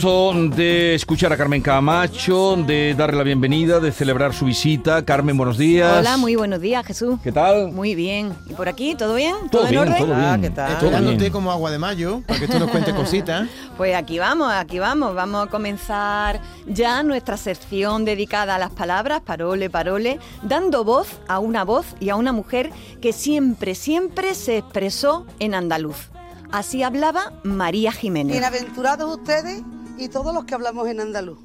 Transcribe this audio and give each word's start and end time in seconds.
Momento 0.00 0.56
de 0.56 0.94
escuchar 0.94 1.32
a 1.32 1.36
Carmen 1.36 1.60
Camacho, 1.60 2.56
de 2.56 2.94
darle 2.94 3.18
la 3.18 3.24
bienvenida, 3.24 3.78
de 3.78 3.92
celebrar 3.92 4.32
su 4.32 4.46
visita. 4.46 5.04
Carmen, 5.04 5.36
buenos 5.36 5.58
días. 5.58 5.98
Hola, 5.98 6.16
muy 6.16 6.34
buenos 6.34 6.60
días, 6.60 6.84
Jesús. 6.86 7.18
¿Qué 7.22 7.30
tal? 7.30 7.72
Muy 7.72 7.94
bien. 7.94 8.34
¿Y 8.48 8.54
por 8.54 8.68
aquí? 8.68 8.94
¿Todo 8.94 9.14
bien? 9.14 9.34
Todo 9.50 9.64
en 9.64 9.70
bien, 9.70 9.82
orden? 9.82 9.96
todo 9.98 10.06
bien. 10.06 10.20
Ah, 10.20 10.38
¿qué 10.40 10.50
tal? 10.50 10.68
Todo 10.78 10.86
Esperándote 10.86 11.16
bien. 11.18 11.32
como 11.32 11.50
agua 11.52 11.70
de 11.70 11.78
mayo, 11.78 12.22
para 12.26 12.40
que 12.40 12.48
tú 12.48 12.58
nos 12.58 12.70
cuentes 12.70 12.94
cositas. 12.94 13.48
Pues 13.76 13.96
aquí 13.96 14.18
vamos, 14.18 14.52
aquí 14.52 14.78
vamos. 14.78 15.14
Vamos 15.14 15.46
a 15.46 15.50
comenzar 15.50 16.40
ya 16.66 17.02
nuestra 17.02 17.36
sección 17.38 18.04
dedicada 18.04 18.56
a 18.56 18.58
las 18.58 18.70
palabras, 18.70 19.22
parole, 19.22 19.70
parole, 19.70 20.20
dando 20.42 20.84
voz 20.84 21.08
a 21.26 21.38
una 21.38 21.64
voz 21.64 21.86
y 21.98 22.10
a 22.10 22.16
una 22.16 22.32
mujer 22.32 22.70
que 23.00 23.12
siempre, 23.12 23.74
siempre 23.74 24.34
se 24.34 24.58
expresó 24.58 25.26
en 25.38 25.54
andaluz. 25.54 26.10
Así 26.52 26.82
hablaba 26.82 27.32
María 27.42 27.92
Jiménez. 27.92 28.32
Bienaventurados 28.32 29.16
ustedes 29.16 29.62
y 29.98 30.08
todos 30.08 30.34
los 30.34 30.44
que 30.44 30.54
hablamos 30.54 30.88
en 30.88 31.00
andaluz. 31.00 31.38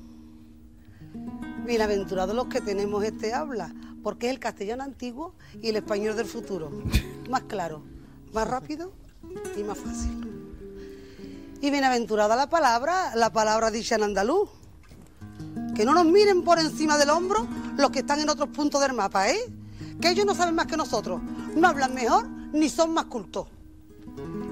Bienaventurados 1.66 2.36
los 2.36 2.48
que 2.48 2.62
tenemos 2.62 3.04
este 3.04 3.34
habla, 3.34 3.74
porque 4.04 4.28
es 4.28 4.34
el 4.34 4.40
castellano 4.40 4.84
antiguo 4.84 5.34
y 5.62 5.70
el 5.70 5.76
español 5.78 6.16
del 6.16 6.28
futuro. 6.28 6.72
Más 7.30 7.44
claro, 7.44 7.84
más 8.34 8.48
rápido 8.48 8.94
y 9.58 9.64
más 9.64 9.78
fácil. 9.78 10.56
Y 11.60 11.72
bienaventurada 11.72 12.38
la 12.38 12.48
palabra, 12.48 13.14
la 13.16 13.34
palabra 13.34 13.70
dicha 13.70 13.96
en 13.96 14.04
andaluz. 14.04 14.50
Que 15.76 15.84
no 15.84 15.94
nos 15.94 16.06
miren 16.06 16.44
por 16.44 16.58
encima 16.58 16.98
del 16.98 17.10
hombro 17.10 17.46
los 17.78 17.90
que 17.92 18.00
están 18.00 18.22
en 18.22 18.30
otros 18.30 18.50
puntos 18.50 18.80
del 18.80 18.94
mapa, 18.94 19.30
¿eh? 19.30 19.40
Que 20.00 20.10
ellos 20.10 20.26
no 20.26 20.36
saben 20.36 20.56
más 20.56 20.68
que 20.68 20.78
nosotros, 20.78 21.22
no 21.56 21.68
hablan 21.68 21.94
mejor 21.94 22.30
ni 22.54 22.70
son 22.70 22.94
más 22.94 23.06
cultos. 23.06 23.48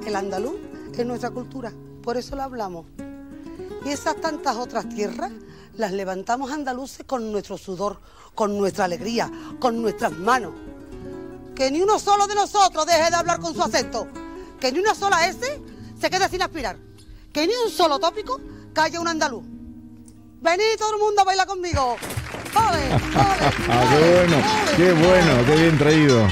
El 0.06 0.16
andaluz 0.18 0.56
es 0.98 1.06
nuestra 1.06 1.32
cultura, 1.32 1.72
por 2.04 2.18
eso 2.18 2.36
la 2.36 2.44
hablamos. 2.44 2.86
Y 3.86 3.91
esas 3.91 4.19
tantas 4.19 4.55
otras 4.58 4.89
tierras 4.89 5.31
las 5.75 5.91
levantamos 5.91 6.52
andaluces 6.52 7.05
con 7.05 7.31
nuestro 7.31 7.58
sudor, 7.58 8.00
con 8.33 8.58
nuestra 8.58 8.86
alegría, 8.86 9.31
con 9.59 9.81
nuestras 9.81 10.11
manos. 10.14 10.53
Que 11.55 11.69
ni 11.72 11.81
uno 11.81 12.00
solo 12.00 12.28
de 12.28 12.36
nosotros 12.36 12.86
deje 12.86 13.09
de 13.09 13.16
hablar 13.16 13.39
con 13.39 13.53
su 13.53 13.61
acento. 13.61 14.08
Que 14.59 14.72
ni 14.72 14.80
una 14.80 14.95
sola 14.95 15.28
S 15.28 15.61
se 16.02 16.09
quede 16.09 16.28
sin 16.30 16.41
aspirar. 16.41 16.78
Que 17.31 17.45
ni 17.47 17.53
un 17.66 17.72
solo 17.72 18.00
tópico 18.00 18.39
calle 18.73 18.97
un 19.00 19.08
andaluz. 19.08 19.44
Venid 20.41 20.78
todo 20.78 20.94
el 20.95 21.00
mundo 21.00 21.22
a 21.22 21.25
bailar 21.25 21.47
conmigo. 21.47 21.95
¡Ole, 22.56 22.86
ole, 22.95 23.02
Ah, 23.16 23.86
qué 23.89 24.00
bueno, 24.00 24.38
ole! 24.38 24.75
qué 24.78 24.91
bueno, 24.94 25.45
qué 25.45 25.56
bien 25.56 25.78
traído. 25.78 26.28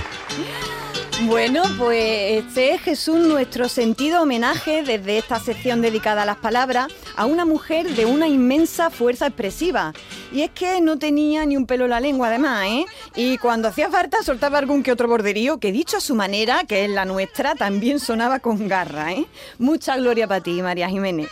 Bueno, 1.22 1.62
pues 1.78 2.44
este 2.44 2.74
es 2.74 2.82
Jesús 2.82 3.18
nuestro 3.20 3.70
sentido 3.70 4.24
homenaje 4.24 4.84
desde 4.84 5.20
esta 5.20 5.40
sección 5.40 5.80
dedicada 5.80 6.24
a 6.24 6.26
las 6.26 6.38
palabras 6.38 6.88
a 7.16 7.26
una 7.26 7.46
mujer 7.46 7.96
de 7.96 8.06
una 8.06 8.28
inmensa 8.28 8.90
fuerza 8.90 9.28
expresiva. 9.28 9.94
Y 10.34 10.42
es 10.42 10.50
que 10.50 10.82
no 10.82 10.98
tenía 10.98 11.46
ni 11.46 11.56
un 11.56 11.66
pelo 11.66 11.86
en 11.86 11.92
la 11.92 12.00
lengua 12.00 12.28
además, 12.28 12.66
¿eh? 12.68 12.86
Y 13.16 13.38
cuando 13.38 13.68
hacía 13.70 13.90
falta 13.90 14.24
soltaba 14.24 14.58
algún 14.58 14.84
que 14.84 14.92
otro 14.92 15.08
borderío 15.08 15.60
que 15.60 15.72
dicho 15.72 15.98
a 15.98 16.02
su 16.02 16.16
manera, 16.16 16.64
que 16.68 16.84
es 16.84 16.90
la 16.90 17.06
nuestra, 17.06 17.56
también 17.56 18.00
sonaba 18.00 18.40
con 18.40 18.68
garra, 18.68 19.14
¿eh? 19.14 19.26
Mucha 19.60 19.96
gloria 19.98 20.28
para 20.28 20.42
ti, 20.42 20.62
María 20.62 20.90
Jiménez. 20.90 21.30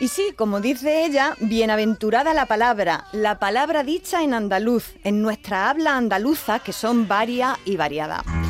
Y 0.00 0.08
sí, 0.08 0.32
como 0.36 0.60
dice 0.60 1.06
ella, 1.06 1.36
bienaventurada 1.38 2.34
la 2.34 2.46
palabra, 2.46 3.06
la 3.12 3.38
palabra 3.38 3.84
dicha 3.84 4.22
en 4.22 4.34
andaluz, 4.34 4.96
en 5.04 5.22
nuestra 5.22 5.70
habla 5.70 5.96
andaluza, 5.96 6.58
que 6.58 6.72
son 6.72 7.06
varias 7.06 7.56
y 7.64 7.76
variadas. 7.76 8.43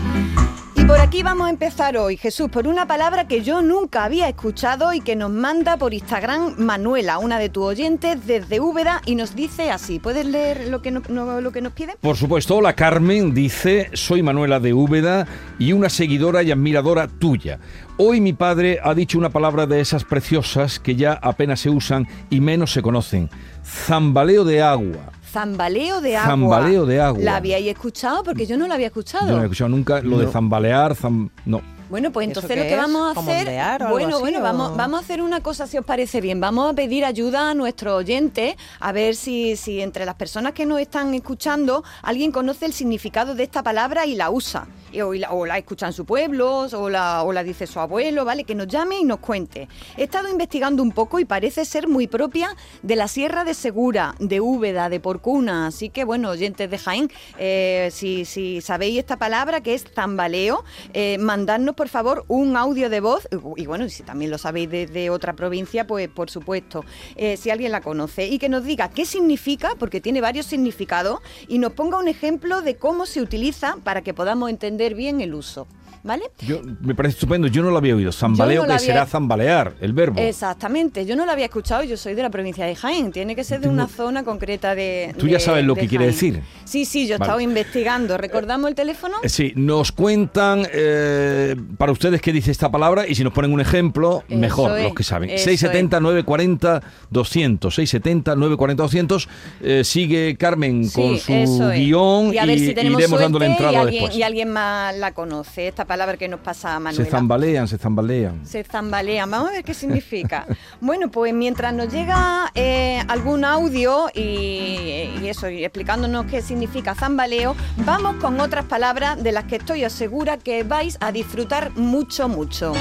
Por 0.86 1.00
aquí 1.00 1.22
vamos 1.22 1.46
a 1.46 1.50
empezar 1.50 1.96
hoy, 1.96 2.18
Jesús, 2.18 2.50
por 2.50 2.68
una 2.68 2.86
palabra 2.86 3.26
que 3.26 3.40
yo 3.42 3.62
nunca 3.62 4.04
había 4.04 4.28
escuchado 4.28 4.92
y 4.92 5.00
que 5.00 5.16
nos 5.16 5.30
manda 5.30 5.78
por 5.78 5.94
Instagram 5.94 6.56
Manuela, 6.58 7.18
una 7.18 7.38
de 7.38 7.48
tus 7.48 7.64
oyentes 7.64 8.26
desde 8.26 8.60
Úbeda, 8.60 9.00
y 9.06 9.14
nos 9.14 9.34
dice 9.34 9.70
así. 9.70 9.98
¿Puedes 9.98 10.26
leer 10.26 10.68
lo 10.68 10.82
que, 10.82 10.90
no- 10.90 11.40
lo 11.40 11.52
que 11.52 11.62
nos 11.62 11.72
pide? 11.72 11.94
Por 12.02 12.16
supuesto, 12.18 12.56
hola 12.56 12.74
Carmen, 12.74 13.32
dice, 13.32 13.88
soy 13.94 14.22
Manuela 14.22 14.60
de 14.60 14.74
Úbeda 14.74 15.26
y 15.58 15.72
una 15.72 15.88
seguidora 15.88 16.42
y 16.42 16.50
admiradora 16.52 17.08
tuya. 17.08 17.58
Hoy 17.96 18.20
mi 18.20 18.34
padre 18.34 18.78
ha 18.82 18.92
dicho 18.92 19.16
una 19.16 19.30
palabra 19.30 19.66
de 19.66 19.80
esas 19.80 20.04
preciosas 20.04 20.78
que 20.78 20.96
ya 20.96 21.14
apenas 21.14 21.60
se 21.60 21.70
usan 21.70 22.06
y 22.28 22.40
menos 22.42 22.72
se 22.72 22.82
conocen. 22.82 23.30
Zambaleo 23.64 24.44
de 24.44 24.60
agua. 24.62 25.13
Zambaleo 25.34 26.00
de 26.00 26.16
agua. 26.16 26.28
Zambaleo 26.30 26.86
de 26.86 27.00
agua. 27.00 27.20
¿La 27.22 27.36
habíais 27.36 27.66
escuchado? 27.66 28.22
Porque 28.22 28.46
yo 28.46 28.56
no 28.56 28.68
la 28.68 28.74
había 28.74 28.86
escuchado. 28.86 29.26
Yo 29.28 29.34
no 29.36 29.42
he 29.42 29.44
escuchado 29.46 29.68
nunca 29.68 30.00
lo 30.00 30.18
de 30.18 30.28
zambalear, 30.28 30.94
zam- 30.94 31.28
no. 31.44 31.60
Bueno, 31.94 32.10
pues 32.10 32.28
¿Eso 32.28 32.40
entonces 32.40 32.56
lo 32.58 32.64
que 32.64 32.72
es? 32.72 32.76
vamos 32.76 33.12
a 33.12 33.14
¿Como 33.14 33.30
hacer, 33.30 33.46
bueno, 33.88 34.14
así, 34.16 34.20
bueno, 34.20 34.38
o? 34.40 34.42
vamos, 34.42 34.76
vamos 34.76 34.98
a 34.98 35.04
hacer 35.04 35.22
una 35.22 35.40
cosa 35.44 35.68
si 35.68 35.78
os 35.78 35.84
parece 35.84 36.20
bien. 36.20 36.40
Vamos 36.40 36.72
a 36.72 36.74
pedir 36.74 37.04
ayuda 37.04 37.50
a 37.50 37.54
nuestros 37.54 37.94
oyentes 37.94 38.56
a 38.80 38.90
ver 38.90 39.14
si, 39.14 39.54
si 39.54 39.80
entre 39.80 40.04
las 40.04 40.16
personas 40.16 40.54
que 40.54 40.66
nos 40.66 40.80
están 40.80 41.14
escuchando 41.14 41.84
alguien 42.02 42.32
conoce 42.32 42.66
el 42.66 42.72
significado 42.72 43.36
de 43.36 43.44
esta 43.44 43.62
palabra 43.62 44.06
y 44.06 44.16
la 44.16 44.28
usa. 44.30 44.66
Y- 44.90 45.00
O 45.02 45.12
la, 45.12 45.30
o 45.32 45.46
la 45.46 45.56
escucha 45.58 45.86
en 45.86 45.92
su 45.92 46.04
pueblo, 46.04 46.66
o 46.72 46.88
la, 46.90 47.22
o 47.22 47.32
la 47.32 47.44
dice 47.44 47.66
su 47.68 47.78
abuelo, 47.78 48.24
¿vale? 48.24 48.42
Que 48.42 48.54
nos 48.56 48.66
llame 48.66 48.98
y 48.98 49.04
nos 49.04 49.18
cuente. 49.18 49.68
He 49.96 50.02
estado 50.04 50.28
investigando 50.28 50.82
un 50.82 50.90
poco 50.90 51.20
y 51.20 51.24
parece 51.24 51.64
ser 51.64 51.86
muy 51.86 52.06
propia 52.08 52.56
de 52.82 52.96
la 52.96 53.06
Sierra 53.06 53.44
de 53.44 53.54
Segura, 53.54 54.14
de 54.18 54.40
Úbeda, 54.40 54.88
de 54.88 54.98
Porcuna. 54.98 55.66
Así 55.68 55.90
que, 55.90 56.02
bueno, 56.04 56.30
oyentes 56.30 56.68
de 56.70 56.78
Jaén, 56.78 57.10
eh, 57.38 57.88
si, 57.92 58.24
si 58.24 58.60
sabéis 58.60 58.98
esta 58.98 59.16
palabra 59.16 59.60
que 59.60 59.74
es 59.74 59.84
tambaleo, 59.94 60.64
eh, 60.92 61.18
mandadnos 61.18 61.74
por 61.76 61.83
favor 61.88 62.24
un 62.28 62.56
audio 62.56 62.90
de 62.90 63.00
voz. 63.00 63.28
Y 63.56 63.66
bueno, 63.66 63.88
si 63.88 64.02
también 64.02 64.30
lo 64.30 64.38
sabéis 64.38 64.70
de, 64.70 64.86
de 64.86 65.10
otra 65.10 65.34
provincia, 65.34 65.86
pues 65.86 66.08
por 66.08 66.30
supuesto, 66.30 66.84
eh, 67.16 67.36
si 67.36 67.50
alguien 67.50 67.72
la 67.72 67.80
conoce. 67.80 68.26
Y 68.26 68.38
que 68.38 68.48
nos 68.48 68.64
diga 68.64 68.90
qué 68.90 69.06
significa, 69.06 69.74
porque 69.78 70.00
tiene 70.00 70.20
varios 70.20 70.46
significados, 70.46 71.20
y 71.48 71.58
nos 71.58 71.72
ponga 71.72 71.98
un 71.98 72.08
ejemplo 72.08 72.62
de 72.62 72.76
cómo 72.76 73.06
se 73.06 73.20
utiliza 73.20 73.76
para 73.84 74.02
que 74.02 74.14
podamos 74.14 74.50
entender 74.50 74.94
bien 74.94 75.20
el 75.20 75.34
uso. 75.34 75.66
¿Vale? 76.04 76.24
Yo, 76.46 76.60
me 76.82 76.94
parece 76.94 77.14
estupendo, 77.14 77.46
yo 77.48 77.62
no 77.62 77.70
lo 77.70 77.78
había 77.78 77.96
oído. 77.96 78.12
Zambaleo, 78.12 78.66
no 78.66 78.72
que 78.74 78.78
será 78.78 79.06
zambalear, 79.06 79.72
el 79.80 79.94
verbo. 79.94 80.20
Exactamente, 80.20 81.06
yo 81.06 81.16
no 81.16 81.24
lo 81.24 81.32
había 81.32 81.46
escuchado, 81.46 81.82
yo 81.82 81.96
soy 81.96 82.14
de 82.14 82.20
la 82.22 82.28
provincia 82.28 82.66
de 82.66 82.76
Jaén, 82.76 83.10
tiene 83.10 83.34
que 83.34 83.42
ser 83.42 83.60
de 83.60 83.70
una 83.70 83.88
zona 83.88 84.22
concreta 84.22 84.74
de... 84.74 85.14
Tú 85.18 85.26
ya 85.28 85.40
sabes 85.40 85.64
lo 85.64 85.74
que 85.74 85.88
quiere 85.88 86.04
decir. 86.04 86.42
Sí, 86.66 86.84
sí, 86.84 87.06
yo 87.06 87.14
he 87.14 87.18
Vale. 87.18 87.28
estado 87.28 87.40
investigando. 87.40 88.18
¿Recordamos 88.18 88.68
el 88.68 88.74
teléfono? 88.74 89.16
Eh, 89.22 89.30
Sí, 89.30 89.54
nos 89.56 89.92
cuentan 89.92 90.66
eh, 90.72 91.56
para 91.78 91.90
ustedes 91.92 92.20
qué 92.20 92.32
dice 92.32 92.50
esta 92.50 92.70
palabra 92.70 93.06
y 93.08 93.14
si 93.14 93.24
nos 93.24 93.32
ponen 93.32 93.50
un 93.52 93.62
ejemplo, 93.62 94.24
Eso 94.28 94.38
mejor, 94.38 94.78
es, 94.78 94.84
los 94.84 94.94
que 94.94 95.04
saben. 95.04 95.30
eso 95.30 95.44
670 95.44 96.00
940 96.00 96.82
200, 97.10 97.74
670 97.74 98.34
940 98.36 98.82
200. 98.82 99.28
Eh, 99.62 99.84
sigue 99.84 100.36
Carmen 100.36 100.84
Sí, 100.84 101.00
con 101.00 101.18
su 101.48 101.68
guion 101.70 102.26
y, 102.28 102.34
y 102.34 102.38
a 102.38 102.44
ver 102.44 102.58
si 102.58 102.74
tenemos 102.74 103.00
iremos 103.00 103.18
suerte 103.18 103.38
y 103.44 103.46
entrada 103.50 103.80
alguien, 103.80 104.02
después. 104.02 104.18
y 104.18 104.22
alguien 104.22 104.50
más 104.52 104.94
la 104.98 105.14
conoce, 105.14 105.66
esta 105.68 105.84
palabra 105.86 105.93
que 106.18 106.28
nos 106.28 106.40
pasa 106.40 106.76
a 106.76 106.92
Se 106.92 107.04
zambalean, 107.04 107.68
se 107.68 107.78
zambalean. 107.78 108.44
Se 108.46 108.62
zambalean. 108.64 109.30
Vamos 109.30 109.50
a 109.50 109.52
ver 109.52 109.64
qué 109.64 109.74
significa. 109.74 110.46
bueno, 110.80 111.10
pues 111.10 111.32
mientras 111.32 111.72
nos 111.72 111.92
llega 111.92 112.50
eh, 112.54 113.02
algún 113.08 113.44
audio 113.44 114.08
y, 114.14 115.10
y 115.22 115.28
eso, 115.28 115.48
y 115.48 115.64
explicándonos 115.64 116.26
qué 116.26 116.42
significa 116.42 116.94
zambaleo, 116.94 117.56
vamos 117.78 118.16
con 118.16 118.40
otras 118.40 118.64
palabras 118.66 119.22
de 119.22 119.32
las 119.32 119.44
que 119.44 119.56
estoy 119.56 119.88
segura 119.88 120.36
que 120.36 120.62
vais 120.62 120.96
a 121.00 121.12
disfrutar 121.12 121.70
mucho, 121.76 122.28
mucho. 122.28 122.74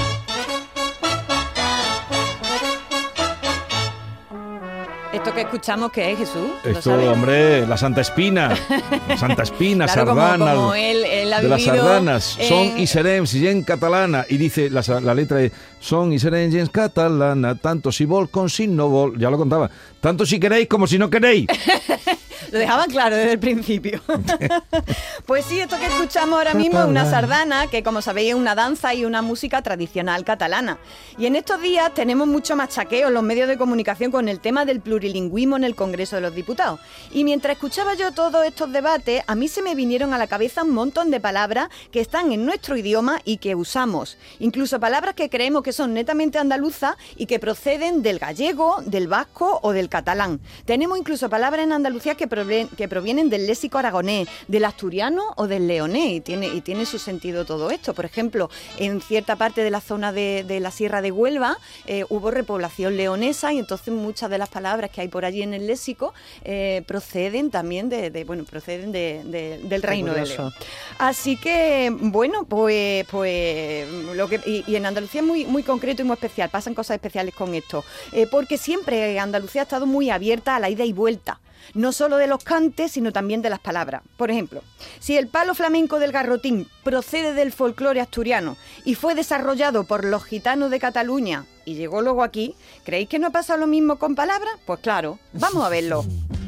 ¿Esto 5.24 5.34
que 5.36 5.40
escuchamos 5.40 5.90
qué 5.90 6.12
es, 6.12 6.18
Jesús? 6.18 6.50
¿Lo 6.64 6.70
Esto, 6.70 6.92
hombre, 7.12 7.66
la 7.66 7.78
Santa 7.78 8.02
Espina. 8.02 8.54
Santa 9.18 9.42
Espina, 9.44 9.86
Claro, 9.86 10.10
como- 10.10 10.20
sardana. 10.20 10.54
como 10.54 10.74
él- 10.74 11.02
él 11.02 11.32
ha 11.32 11.40
de 11.40 11.48
las 11.48 11.62
sardanas. 11.62 12.24
Son 12.46 12.58
en- 12.58 12.78
y 12.78 12.86
serem, 12.86 13.26
si 13.26 13.48
en 13.48 13.62
catalana. 13.62 14.26
Y 14.28 14.36
dice 14.36 14.68
la 14.68 15.14
letra 15.14 15.40
es 15.40 15.50
Son 15.84 16.14
y 16.14 16.18
serem 16.18 16.50
en 16.56 16.66
catalana. 16.68 17.56
Tanto 17.56 17.92
si 17.92 18.06
vol 18.06 18.30
con 18.30 18.48
si 18.48 18.66
no 18.66 18.88
vol. 18.88 19.18
Ya 19.18 19.28
lo 19.28 19.36
contaba. 19.36 19.70
Tanto 20.00 20.24
si 20.24 20.40
queréis 20.40 20.66
como 20.66 20.86
si 20.86 20.98
no 20.98 21.10
queréis. 21.10 21.46
Lo 22.54 22.60
dejaban 22.60 22.88
claro 22.88 23.16
desde 23.16 23.32
el 23.32 23.38
principio. 23.40 24.00
pues 25.26 25.44
sí, 25.44 25.58
esto 25.58 25.76
que 25.76 25.86
escuchamos 25.86 26.38
ahora 26.38 26.54
mismo 26.54 26.78
es 26.78 26.86
una 26.86 27.08
sardana, 27.08 27.66
que 27.66 27.82
como 27.82 28.00
sabéis 28.00 28.30
es 28.30 28.34
una 28.36 28.54
danza 28.54 28.94
y 28.94 29.04
una 29.04 29.22
música 29.22 29.60
tradicional 29.60 30.24
catalana. 30.24 30.78
Y 31.18 31.26
en 31.26 31.34
estos 31.34 31.60
días 31.60 31.92
tenemos 31.94 32.28
mucho 32.28 32.54
machaqueo 32.54 33.08
en 33.08 33.14
los 33.14 33.24
medios 33.24 33.48
de 33.48 33.58
comunicación 33.58 34.12
con 34.12 34.28
el 34.28 34.38
tema 34.38 34.64
del 34.64 34.80
plurilingüismo 34.80 35.56
en 35.56 35.64
el 35.64 35.74
Congreso 35.74 36.14
de 36.14 36.22
los 36.22 36.34
Diputados. 36.34 36.78
Y 37.12 37.24
mientras 37.24 37.54
escuchaba 37.54 37.94
yo 37.94 38.12
todos 38.12 38.46
estos 38.46 38.70
debates, 38.70 39.24
a 39.26 39.34
mí 39.34 39.48
se 39.48 39.60
me 39.60 39.74
vinieron 39.74 40.14
a 40.14 40.18
la 40.18 40.28
cabeza 40.28 40.62
un 40.62 40.70
montón 40.70 41.10
de 41.10 41.18
palabras 41.18 41.70
que 41.90 42.00
están 42.00 42.30
en 42.30 42.46
nuestro 42.46 42.76
idioma 42.76 43.20
y 43.24 43.38
que 43.38 43.56
usamos. 43.56 44.16
Incluso 44.38 44.78
palabras 44.78 45.14
que 45.14 45.28
creemos 45.28 45.64
que 45.64 45.72
son 45.74 45.94
netamente 45.94 46.38
andaluzas 46.38 46.96
y 47.16 47.26
que 47.26 47.38
proceden 47.38 48.02
del 48.02 48.18
gallego, 48.18 48.76
del 48.86 49.08
vasco 49.08 49.58
o 49.62 49.72
del 49.72 49.88
catalán. 49.88 50.40
Tenemos 50.64 50.98
incluso 50.98 51.28
palabras 51.28 51.64
en 51.64 51.72
Andalucía 51.72 52.14
que, 52.14 52.28
que 52.76 52.88
provienen 52.88 53.30
del 53.30 53.46
léxico 53.46 53.78
aragonés, 53.78 54.28
del 54.48 54.64
asturiano 54.64 55.22
o 55.36 55.46
del 55.46 55.66
leonés 55.66 56.12
y 56.12 56.20
tiene, 56.20 56.46
y 56.48 56.60
tiene 56.60 56.86
su 56.86 56.98
sentido 56.98 57.44
todo 57.44 57.70
esto. 57.70 57.94
Por 57.94 58.04
ejemplo, 58.04 58.48
en 58.78 59.00
cierta 59.00 59.36
parte 59.36 59.62
de 59.62 59.70
la 59.70 59.80
zona 59.80 60.12
de, 60.12 60.44
de 60.46 60.60
la 60.60 60.70
Sierra 60.70 61.02
de 61.02 61.10
Huelva 61.10 61.58
eh, 61.86 62.04
hubo 62.08 62.30
repoblación 62.30 62.96
leonesa 62.96 63.52
y 63.52 63.58
entonces 63.58 63.92
muchas 63.92 64.30
de 64.30 64.38
las 64.38 64.48
palabras 64.48 64.90
que 64.90 65.00
hay 65.00 65.08
por 65.08 65.24
allí 65.24 65.42
en 65.42 65.54
el 65.54 65.66
léxico 65.66 66.14
eh, 66.44 66.82
proceden 66.86 67.50
también 67.50 67.88
de, 67.88 68.10
de- 68.10 68.24
bueno, 68.24 68.44
proceden 68.44 68.92
de- 68.92 69.22
de- 69.24 69.58
del 69.64 69.82
reino 69.82 70.14
de. 70.14 70.24
León. 70.26 70.54
Así 70.98 71.36
que, 71.36 71.90
bueno, 71.90 72.44
pues, 72.44 73.04
pues 73.10 73.86
lo 74.14 74.28
que, 74.28 74.40
y, 74.46 74.62
y 74.70 74.76
en 74.76 74.86
Andalucía 74.86 75.20
es 75.20 75.26
muy, 75.26 75.44
muy 75.44 75.62
concreto 75.64 76.02
y 76.02 76.04
muy 76.04 76.14
especial, 76.14 76.50
pasan 76.50 76.74
cosas 76.74 76.96
especiales 76.96 77.34
con 77.34 77.54
esto, 77.54 77.84
Eh, 78.12 78.26
porque 78.30 78.58
siempre 78.58 79.18
Andalucía 79.18 79.62
ha 79.62 79.64
estado 79.64 79.86
muy 79.86 80.10
abierta 80.10 80.56
a 80.56 80.60
la 80.60 80.70
ida 80.70 80.84
y 80.84 80.92
vuelta. 80.92 81.40
No 81.72 81.92
solo 81.92 82.18
de 82.18 82.26
los 82.26 82.44
cantes, 82.44 82.92
sino 82.92 83.10
también 83.10 83.40
de 83.40 83.48
las 83.48 83.58
palabras. 83.58 84.02
Por 84.18 84.30
ejemplo, 84.30 84.62
si 85.00 85.16
el 85.16 85.28
palo 85.28 85.54
flamenco 85.54 85.98
del 85.98 86.12
garrotín 86.12 86.68
procede 86.82 87.32
del 87.32 87.52
folclore 87.52 88.02
asturiano 88.02 88.58
y 88.84 88.94
fue 88.96 89.14
desarrollado 89.14 89.84
por 89.84 90.04
los 90.04 90.24
gitanos 90.24 90.70
de 90.70 90.78
Cataluña 90.78 91.46
y 91.64 91.74
llegó 91.74 92.02
luego 92.02 92.22
aquí, 92.22 92.54
¿creéis 92.84 93.08
que 93.08 93.18
no 93.18 93.28
ha 93.28 93.30
pasado 93.30 93.60
lo 93.60 93.66
mismo 93.66 93.96
con 93.96 94.14
palabras? 94.14 94.54
Pues 94.66 94.80
claro, 94.80 95.18
vamos 95.32 95.64
a 95.64 95.70
verlo. 95.70 96.04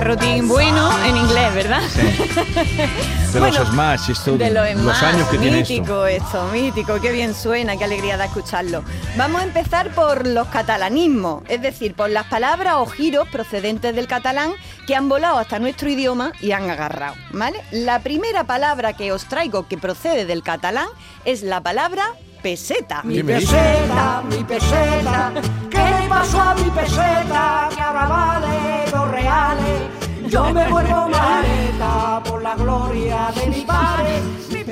garrotín 0.00 0.48
bueno 0.48 0.90
en 1.04 1.14
inglés, 1.14 1.54
¿verdad? 1.54 1.82
De 1.82 3.38
Bueno, 3.38 3.58
los 3.58 3.68
Smash, 3.68 4.10
esto, 4.10 4.36
De 4.38 4.50
los, 4.50 5.02
años 5.02 5.28
que 5.28 5.36
tiene 5.36 5.60
esto. 5.60 5.74
mítico 5.74 6.06
esto. 6.06 6.48
mítico, 6.48 7.00
qué 7.00 7.12
bien 7.12 7.34
suena, 7.34 7.76
qué 7.76 7.84
alegría 7.84 8.16
da 8.16 8.24
escucharlo. 8.24 8.82
Vamos 9.16 9.42
a 9.42 9.44
empezar 9.44 9.90
por 9.94 10.26
los 10.26 10.48
catalanismos, 10.48 11.42
es 11.48 11.60
decir, 11.60 11.94
por 11.94 12.08
las 12.08 12.26
palabras 12.26 12.76
o 12.78 12.86
giros 12.86 13.28
procedentes 13.28 13.94
del 13.94 14.06
catalán 14.06 14.52
que 14.86 14.96
han 14.96 15.08
volado 15.08 15.38
hasta 15.38 15.58
nuestro 15.58 15.90
idioma 15.90 16.32
y 16.40 16.52
han 16.52 16.70
agarrado, 16.70 17.14
¿vale? 17.32 17.60
La 17.70 18.00
primera 18.00 18.44
palabra 18.44 18.94
que 18.94 19.12
os 19.12 19.26
traigo 19.26 19.68
que 19.68 19.76
procede 19.76 20.24
del 20.24 20.42
catalán 20.42 20.88
es 21.26 21.42
la 21.42 21.60
palabra 21.60 22.04
peseta. 22.42 23.02
¿Qué 23.02 23.22
me 23.22 23.34
dices? 23.34 23.50
peseta, 23.50 24.22
mi 24.28 24.44
peseta, 24.44 25.32
¿qué 25.69 25.69
le 25.69 25.69
pasó 26.10 26.40
a 26.40 26.54
mi 26.56 26.68
peseta? 26.70 27.68
Que 27.74 27.80
ahora 27.80 28.06
vale 28.06 28.90
dos 28.90 29.10
reales. 29.12 29.80
Yo 30.28 30.52
me 30.52 30.68
vuelvo 30.68 31.08
maleta 31.08 32.22
por 32.24 32.42
la 32.42 32.54
gloria 32.56 33.28
de 33.34 33.46
mi 33.46 33.60
padre. 33.62 34.20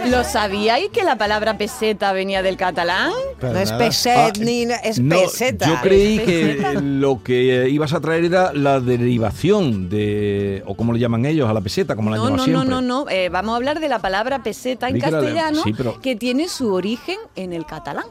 ¿Lo 0.08 0.22
sabíais 0.24 0.90
que 0.90 1.02
la 1.02 1.16
palabra 1.18 1.58
peseta 1.58 2.12
venía 2.12 2.42
del 2.42 2.56
catalán? 2.56 3.10
Para 3.40 3.52
No 3.54 3.58
es 3.60 3.72
peset 3.72 4.38
ni 4.38 4.62
es 4.62 4.98
No, 5.00 5.16
peseta. 5.20 5.66
yo 5.66 5.74
creí 5.82 6.18
que 6.18 6.54
peseta. 6.60 6.80
lo 6.80 7.22
que 7.22 7.64
eh, 7.64 7.68
ibas 7.70 7.92
a 7.92 8.00
traer 8.00 8.24
era 8.24 8.52
la 8.52 8.78
derivación 8.80 9.88
de, 9.88 10.62
o 10.66 10.76
como 10.76 10.92
le 10.92 10.98
llaman 11.00 11.24
ellos, 11.26 11.48
a 11.48 11.52
la 11.52 11.60
peseta, 11.60 11.96
como 11.96 12.10
la 12.10 12.16
No, 12.16 12.24
llaman 12.24 12.36
no, 12.36 12.46
no, 12.46 12.52
siempre. 12.62 12.70
no, 12.70 12.80
no. 13.04 13.10
Eh, 13.10 13.28
vamos 13.28 13.52
a 13.54 13.56
hablar 13.56 13.80
de 13.80 13.88
la 13.88 13.98
palabra 13.98 14.42
peseta 14.42 14.88
en 14.88 15.00
que 15.00 15.06
de- 15.06 15.10
castellano, 15.10 15.62
sí, 15.64 15.72
pero- 15.72 16.00
que 16.00 16.14
tiene 16.16 16.48
su 16.48 16.72
origen 16.72 17.16
en 17.36 17.52
el 17.52 17.64
catalán. 17.66 18.06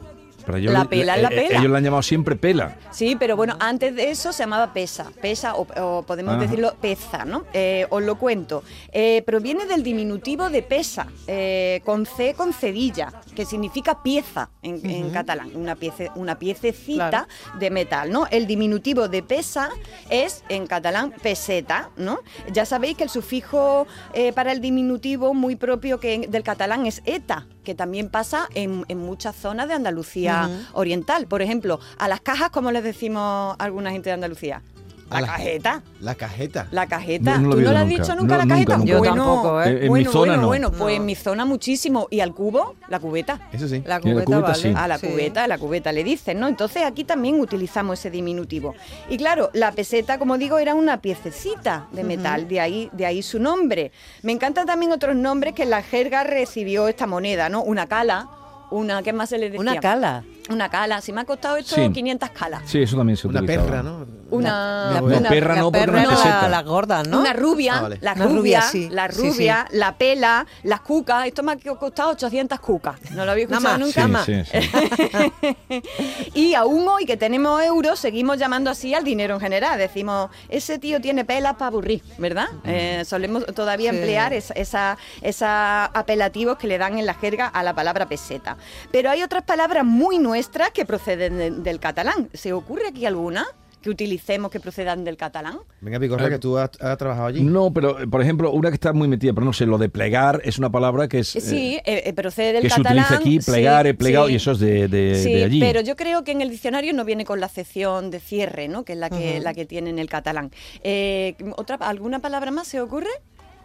Pero 0.48 0.58
ellos 0.58 0.72
La 0.72 0.86
pela 0.86 1.16
es 1.16 1.22
la 1.22 1.28
eh, 1.28 1.46
pela. 1.46 1.58
Ellos 1.60 1.70
la 1.70 1.76
han 1.78 1.84
llamado 1.84 2.02
siempre 2.02 2.34
pela. 2.36 2.76
Sí, 2.90 3.16
pero 3.20 3.36
bueno, 3.36 3.54
antes 3.60 3.94
de 3.94 4.10
eso 4.10 4.32
se 4.32 4.44
llamaba 4.44 4.72
pesa, 4.72 5.12
pesa 5.20 5.54
o, 5.56 5.66
o 5.78 6.02
podemos 6.04 6.32
Ajá. 6.36 6.42
decirlo 6.42 6.74
peza, 6.80 7.26
¿no? 7.26 7.44
Eh, 7.52 7.86
os 7.90 8.02
lo 8.02 8.18
cuento. 8.18 8.62
Eh, 8.90 9.22
proviene 9.26 9.66
del 9.66 9.82
diminutivo 9.82 10.48
de 10.48 10.62
pesa, 10.62 11.06
eh, 11.26 11.82
con 11.84 12.06
C 12.06 12.32
con 12.32 12.54
cedilla, 12.54 13.12
que 13.36 13.44
significa 13.44 14.02
pieza 14.02 14.48
en, 14.62 14.80
en 14.88 15.10
catalán, 15.10 15.50
una, 15.54 15.74
piece, 15.76 16.10
una 16.14 16.38
piececita 16.38 17.10
Claro. 17.10 17.26
de 17.58 17.70
metal, 17.70 18.10
¿no? 18.10 18.26
El 18.30 18.46
diminutivo 18.46 19.08
de 19.08 19.22
pesa 19.22 19.68
es 20.08 20.42
en 20.48 20.66
catalán 20.66 21.12
peseta, 21.22 21.90
¿no? 21.98 22.20
Ya 22.50 22.64
sabéis 22.64 22.96
que 22.96 23.04
el 23.04 23.10
sufijo 23.10 23.86
eh, 24.14 24.32
para 24.32 24.52
el 24.52 24.62
diminutivo 24.62 25.34
muy 25.34 25.56
propio 25.56 26.00
que 26.00 26.26
del 26.26 26.42
catalán 26.42 26.86
es 26.86 27.02
eta, 27.04 27.46
que 27.68 27.74
también 27.74 28.08
pasa 28.08 28.48
en, 28.54 28.86
en 28.88 28.96
muchas 28.96 29.36
zonas 29.36 29.68
de 29.68 29.74
Andalucía 29.74 30.48
oriental. 30.72 31.26
Por 31.26 31.42
ejemplo, 31.42 31.80
a 31.98 32.08
las 32.08 32.22
cajas, 32.22 32.48
como 32.48 32.72
les 32.72 32.82
decimos 32.82 33.20
a 33.58 33.62
alguna 33.62 33.90
gente 33.90 34.08
de 34.08 34.14
Andalucía? 34.14 34.62
La 35.10 35.22
cajeta. 35.26 35.82
La 36.00 36.14
cajeta. 36.14 36.68
La 36.70 36.86
cajeta. 36.86 37.38
No, 37.38 37.40
no 37.40 37.48
lo 37.48 37.54
he 37.54 37.56
¿Tú 37.56 37.64
no 37.64 37.72
le 37.72 37.78
has 37.78 37.88
dicho 37.88 38.14
nunca 38.14 38.36
No, 38.36 38.42
la 38.44 38.46
cajeta? 38.46 38.76
nunca. 38.76 38.90
Yo 38.90 38.98
Bueno, 38.98 39.14
tampoco, 39.14 39.62
¿eh? 39.62 39.68
En- 39.68 39.76
en 39.76 39.82
mi 39.82 39.88
bueno, 39.88 40.12
zona 40.12 40.20
bueno, 40.32 40.42
no. 40.42 40.46
bueno, 40.48 40.70
pues 40.70 40.80
No. 40.80 40.88
en 40.90 41.06
mi 41.06 41.14
zona 41.14 41.44
muchísimo. 41.44 42.06
¿Y 42.10 42.20
al 42.20 42.34
cubo? 42.34 42.74
La 42.88 43.00
cubeta. 43.00 43.40
Eso 43.52 43.68
sí. 43.68 43.82
La 43.86 44.00
Sí, 44.00 44.08
la 44.08 44.12
cubeta, 44.12 44.24
cubeta, 44.24 44.40
vale. 44.48 44.54
sí. 44.62 44.72
A 44.76 44.86
la 44.88 44.98
Sí. 44.98 45.06
cubeta, 45.06 45.44
a 45.44 45.48
la 45.48 45.58
cubeta 45.58 45.92
le 45.92 46.04
dicen, 46.04 46.38
¿no? 46.40 46.48
Entonces 46.48 46.82
aquí 46.84 47.04
también 47.04 47.40
utilizamos 47.40 47.98
ese 47.98 48.10
diminutivo. 48.10 48.74
Y 49.08 49.16
claro, 49.16 49.50
la 49.54 49.72
peseta, 49.72 50.18
como 50.18 50.36
digo, 50.38 50.58
era 50.58 50.74
una 50.74 51.00
piececita 51.00 51.86
de 51.92 52.04
metal, 52.04 52.46
de 52.48 52.60
ahí, 52.60 52.90
de 52.92 53.06
ahí 53.06 53.22
su 53.22 53.38
nombre. 53.38 53.92
Me 54.22 54.32
encantan 54.32 54.66
también 54.66 54.92
otros 54.92 55.16
nombres 55.16 55.54
que 55.54 55.62
en 55.62 55.70
la 55.70 55.82
jerga 55.82 56.22
recibió 56.24 56.86
esta 56.88 57.06
moneda, 57.06 57.48
¿no? 57.48 57.62
Una 57.62 57.86
cala, 57.86 58.28
una, 58.70 59.02
¿qué 59.02 59.12
más 59.14 59.30
se 59.30 59.38
le 59.38 59.46
decía? 59.46 59.60
Una 59.60 59.80
cala. 59.80 60.24
Una 60.50 60.68
cala. 60.68 61.00
Si 61.00 61.12
me 61.12 61.20
ha 61.20 61.24
costado 61.24 61.56
esto 61.56 61.74
Sí. 61.74 61.90
500 61.92 62.30
calas. 62.30 62.62
Sí, 62.66 62.80
eso 62.82 62.96
también 62.96 63.16
se 63.16 63.28
Una 63.28 63.40
utilizaba. 63.40 63.66
perra, 63.66 63.82
¿no? 63.82 64.06
Una, 64.30 64.90
La, 64.92 65.00
No, 65.00 65.06
una- 65.06 65.28
perra 65.30 65.56
no, 65.56 65.64
porque 65.72 65.78
perra 65.86 66.00
una 66.00 66.08
peseta. 66.10 66.42
la, 66.42 66.48
la 66.48 66.62
gorda, 66.62 67.02
¿no? 67.02 67.20
Una 67.20 67.32
rubia, 67.32 67.76
Ah, 67.78 67.82
vale. 67.82 67.98
la 68.02 68.14
rubia, 68.14 68.28
rubia, 68.28 68.62
sí. 68.62 68.88
la 68.90 69.10
Sí, 69.10 69.22
rubia, 69.30 69.66
la 69.72 69.96
pela, 69.96 70.46
las 70.64 70.80
cucas. 70.82 71.26
Esto 71.26 71.42
me 71.42 71.52
ha 71.52 71.56
costado 71.56 72.10
800 72.10 72.60
cucas. 72.60 72.98
¿No 73.12 73.24
lo 73.24 73.32
había 73.32 73.46
Nada 73.46 73.76
escuchado 73.76 73.78
más. 73.78 73.86
nunca? 74.08 74.24
Sí, 74.24 74.32
más. 74.32 74.48
sí, 74.48 74.60
sí. 74.60 75.82
Y 76.34 76.54
aún 76.54 76.86
hoy 76.88 77.04
que 77.06 77.16
tenemos 77.16 77.62
euros, 77.62 77.98
seguimos 77.98 78.38
llamando 78.38 78.70
así 78.70 78.94
al 78.94 79.04
dinero 79.04 79.34
en 79.34 79.40
general. 79.40 79.78
Decimos, 79.78 80.30
ese 80.48 80.78
tío 80.78 81.00
tiene 81.00 81.24
pelas 81.24 81.54
para 81.54 81.68
aburrir, 81.68 82.02
¿verdad? 82.18 82.48
Eh, 82.64 83.04
solemos 83.06 83.44
todavía 83.54 83.90
Sí. 83.90 83.96
emplear 83.96 84.32
esa, 84.32 84.54
esa- 84.54 84.98
esa 85.22 85.86
apelativos 85.86 86.58
que 86.58 86.66
le 86.66 86.78
dan 86.78 86.98
en 86.98 87.06
la 87.06 87.14
jerga 87.14 87.46
a 87.46 87.62
la 87.62 87.74
palabra 87.74 88.06
peseta. 88.06 88.56
Pero 88.92 89.10
hay 89.10 89.22
otras 89.22 89.42
palabras 89.44 89.84
muy 89.84 90.18
nuestras 90.38 90.70
que 90.70 90.84
proceden 90.84 91.36
de- 91.36 91.50
del 91.50 91.80
catalán. 91.80 92.28
¿Se 92.32 92.52
ocurre 92.52 92.86
aquí 92.88 93.04
alguna 93.06 93.44
que 93.82 93.90
utilicemos 93.90 94.50
que 94.52 94.60
procedan 94.60 95.02
del 95.04 95.16
catalán? 95.16 95.58
Venga, 95.80 95.98
Picorra, 95.98 96.28
que 96.28 96.38
tú 96.38 96.56
has, 96.58 96.70
has 96.80 96.96
trabajado 96.96 97.26
allí. 97.26 97.42
No, 97.42 97.72
pero 97.72 97.98
eh, 98.00 98.06
por 98.06 98.22
ejemplo, 98.22 98.52
una 98.52 98.68
que 98.70 98.74
está 98.74 98.92
muy 98.92 99.08
metida, 99.08 99.32
pero 99.32 99.44
no 99.44 99.52
sé, 99.52 99.66
lo 99.66 99.78
de 99.78 99.88
plegar 99.88 100.40
es 100.44 100.58
una 100.58 100.70
palabra 100.70 101.08
que 101.08 101.18
es. 101.20 101.34
Eh, 101.34 101.40
Sí, 101.40 101.74
eh, 101.76 101.82
eh, 101.86 102.02
eh, 102.06 102.12
procede 102.12 102.52
del 102.52 102.62
que 102.62 102.70
se 102.70 102.76
catalán. 102.76 102.98
utiliza 103.04 103.16
aquí, 103.20 103.40
sí, 103.40 103.50
plegar, 103.50 103.86
he 103.88 103.94
plegado, 103.94 104.26
sí. 104.28 104.32
y 104.34 104.36
eso 104.36 104.52
es 104.52 104.60
de, 104.60 104.86
de- 104.86 105.14
Sí, 105.16 105.32
de 105.34 105.44
allí. 105.44 105.60
pero 105.60 105.80
yo 105.80 105.96
creo 105.96 106.22
que 106.22 106.30
en 106.32 106.40
el 106.40 106.50
diccionario 106.50 106.92
no 106.92 107.04
viene 107.04 107.24
con 107.24 107.40
la 107.40 107.46
acepción 107.46 108.12
de 108.12 108.20
cierre, 108.20 108.68
¿no? 108.68 108.84
Que 108.84 108.92
es 108.92 108.98
la 108.98 109.10
que, 109.10 109.40
la 109.40 109.54
que 109.54 109.64
tiene 109.66 109.90
en 109.90 109.98
el 109.98 110.08
catalán. 110.08 110.52
Eh, 110.84 111.34
¿otra, 111.56 111.76
¿Alguna 111.80 112.20
palabra 112.20 112.52
más 112.52 112.68
se 112.68 112.80
ocurre? 112.80 113.10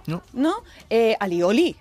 No. 0.07 0.23
¿No? 0.33 0.55
Eh, 0.89 1.15
alioli. 1.19 1.75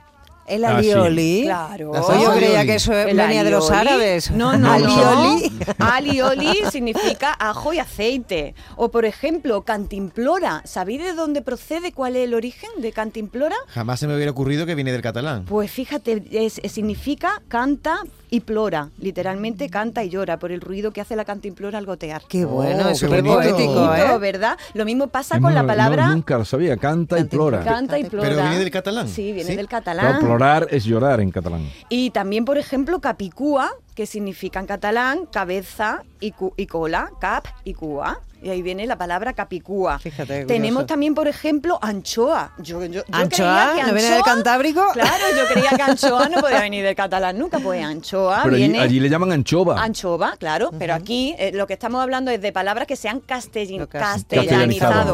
El 0.54 0.64
Ah, 0.64 0.80
sí. 0.82 0.90
alioli. 0.90 1.42
Claro. 1.44 1.92
La 1.92 2.00
yo 2.00 2.06
creía 2.08 2.30
alioli. 2.60 2.66
que 2.66 2.74
eso 2.74 2.92
El 2.92 3.16
venía 3.16 3.44
de 3.44 3.50
los 3.50 3.70
alioli. 3.70 3.88
árabes. 3.88 4.30
No, 4.30 4.56
no, 4.58 4.72
alioli. 4.72 5.50
no. 5.50 5.74
Alioli 5.78 6.58
significa 6.70 7.32
ajo 7.38 7.72
y 7.72 7.78
aceite. 7.78 8.54
O, 8.76 8.90
por 8.90 9.04
ejemplo, 9.04 9.62
cantimplora. 9.62 10.62
¿Sabéis 10.64 11.02
de 11.02 11.12
dónde 11.14 11.42
procede? 11.42 11.92
¿Cuál 11.92 12.16
es 12.16 12.24
el 12.24 12.34
origen 12.34 12.70
de 12.78 12.92
cantimplora? 12.92 13.56
Jamás 13.68 14.00
se 14.00 14.06
me 14.06 14.14
hubiera 14.14 14.30
ocurrido 14.30 14.66
que 14.66 14.74
viene 14.74 14.92
del 14.92 15.02
catalán. 15.02 15.44
Pues 15.44 15.70
fíjate, 15.70 16.22
es- 16.32 16.60
es- 16.62 16.72
significa 16.72 17.40
canta 17.48 18.00
y 18.30 18.40
plora. 18.40 18.88
Literalmente 18.98 19.68
canta 19.68 20.02
y 20.04 20.08
llora 20.08 20.38
por 20.38 20.52
el 20.52 20.60
ruido 20.62 20.90
que 20.92 21.02
hace 21.02 21.16
la 21.16 21.24
cantimplora 21.26 21.76
al 21.78 21.84
gotear. 21.84 22.22
Qué 22.28 22.44
bueno, 22.46 22.84
Oh, 22.88 22.92
qué 22.92 22.98
qué 22.98 23.06
bonito. 23.22 23.34
poético, 23.34 23.94
¿eh? 23.94 24.18
¿verdad? 24.18 24.56
Lo 24.72 24.84
mismo 24.86 25.08
pasa 25.08 25.36
Es 25.36 25.42
con 25.42 25.54
la 25.54 25.60
no, 25.62 25.68
palabra 25.68 26.08
nunca 26.08 26.38
lo 26.38 26.44
sabía, 26.46 26.76
canta 26.78 27.18
y 27.18 27.24
plora. 27.24 27.62
canta 27.62 27.98
y 27.98 28.04
plora. 28.04 28.28
Pero 28.30 28.40
viene 28.42 28.58
del 28.58 28.70
catalán. 28.70 29.06
Sí, 29.08 29.32
viene 29.32 29.50
¿Sí? 29.50 29.56
del 29.56 29.68
catalán. 29.68 30.14
Plorar 30.42 30.66
es 30.70 30.84
llorar 30.84 31.20
en 31.20 31.30
catalán. 31.30 31.70
Y 31.88 32.10
también, 32.10 32.44
por 32.44 32.58
ejemplo, 32.58 33.00
capicúa, 33.00 33.70
que 33.94 34.06
significa 34.06 34.60
en 34.60 34.66
catalán 34.66 35.26
cabeza 35.26 36.02
y, 36.20 36.32
cu- 36.32 36.54
y 36.56 36.66
cola, 36.66 37.10
cap 37.20 37.46
y 37.64 37.74
cua. 37.74 38.20
Y 38.44 38.50
ahí 38.50 38.60
viene 38.60 38.88
la 38.88 38.98
palabra 38.98 39.34
capicúa. 39.34 40.00
Fíjate, 40.00 40.40
qué 40.40 40.44
Tenemos 40.46 40.84
también, 40.88 41.14
por 41.14 41.28
ejemplo, 41.28 41.78
anchoa. 41.80 42.50
Yo, 42.58 42.84
yo- 42.86 42.88
yo 42.88 43.02
¿Anchoa? 43.12 43.28
creía 43.70 43.84
que 43.84 43.90
¿No 43.92 43.94
viene 43.96 44.10
del 44.10 44.22
Cantábrico? 44.24 44.84
Claro, 44.94 45.24
yo 45.36 45.46
creía 45.52 45.70
que 45.76 45.82
anchoa 45.92 46.28
no 46.28 46.40
podía 46.40 46.58
venir 46.60 46.84
del 46.84 46.96
catalán 46.96 47.38
nunca. 47.38 47.60
Pues 47.60 47.84
anchoa 47.84 48.40
Pero 48.42 48.56
allí, 48.56 48.64
viene... 48.64 48.80
allí 48.80 48.98
le 48.98 49.08
llaman 49.08 49.30
anchova. 49.30 49.80
Anchova, 49.80 50.34
claro, 50.40 50.72
pero 50.76 50.92
aquí 50.92 51.36
eh, 51.38 51.52
lo 51.54 51.68
que 51.68 51.74
estamos 51.74 52.02
hablando 52.02 52.32
es 52.32 52.40
de 52.42 52.50
palabras 52.50 52.88
que 52.88 52.96
se 52.96 53.08
han 53.08 53.20
castellin- 53.20 53.78
Lo 53.78 53.88
que- 53.88 53.98
castellanizado. 53.98 54.48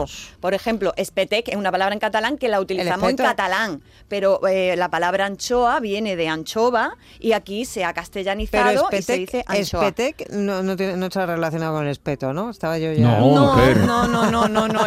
Castellanizados. 0.06 0.32
Por 0.40 0.54
ejemplo, 0.54 0.94
espetec 0.96 1.48
es 1.48 1.56
una 1.56 1.70
palabra 1.70 1.92
en 1.92 2.00
catalán 2.00 2.38
que 2.38 2.48
la 2.48 2.60
utilizamos 2.60 3.10
en 3.10 3.16
catalán, 3.18 3.82
pero 4.08 4.40
eh, 4.48 4.74
la 4.78 4.88
palabra 4.88 5.26
anchoa 5.26 5.80
viene 5.80 6.16
de 6.16 6.28
anchova 6.28 6.96
y 7.20 7.32
aquí 7.32 7.66
se 7.66 7.84
ha 7.84 7.92
Pero 8.70 8.82
castellanizado 8.88 8.96
y 8.98 9.02
se 9.02 9.12
dice 9.18 9.40
Spetec, 9.40 9.58
anchoa. 9.58 9.80
Spetec 9.90 10.30
no, 10.30 10.62
no, 10.62 10.76
tiene- 10.76 10.96
no 10.96 11.06
está 11.06 11.26
relacionado 11.26 11.74
con 11.74 11.84
el 11.84 11.90
espeto, 11.92 12.32
¿no? 12.32 12.50
Estaba 12.50 12.78
yo 12.78 12.92
ya... 12.92 13.18
No. 13.18 13.56
No, 13.86 14.06
no, 14.08 14.30
no, 14.30 14.48
no, 14.48 14.68
no, 14.68 14.80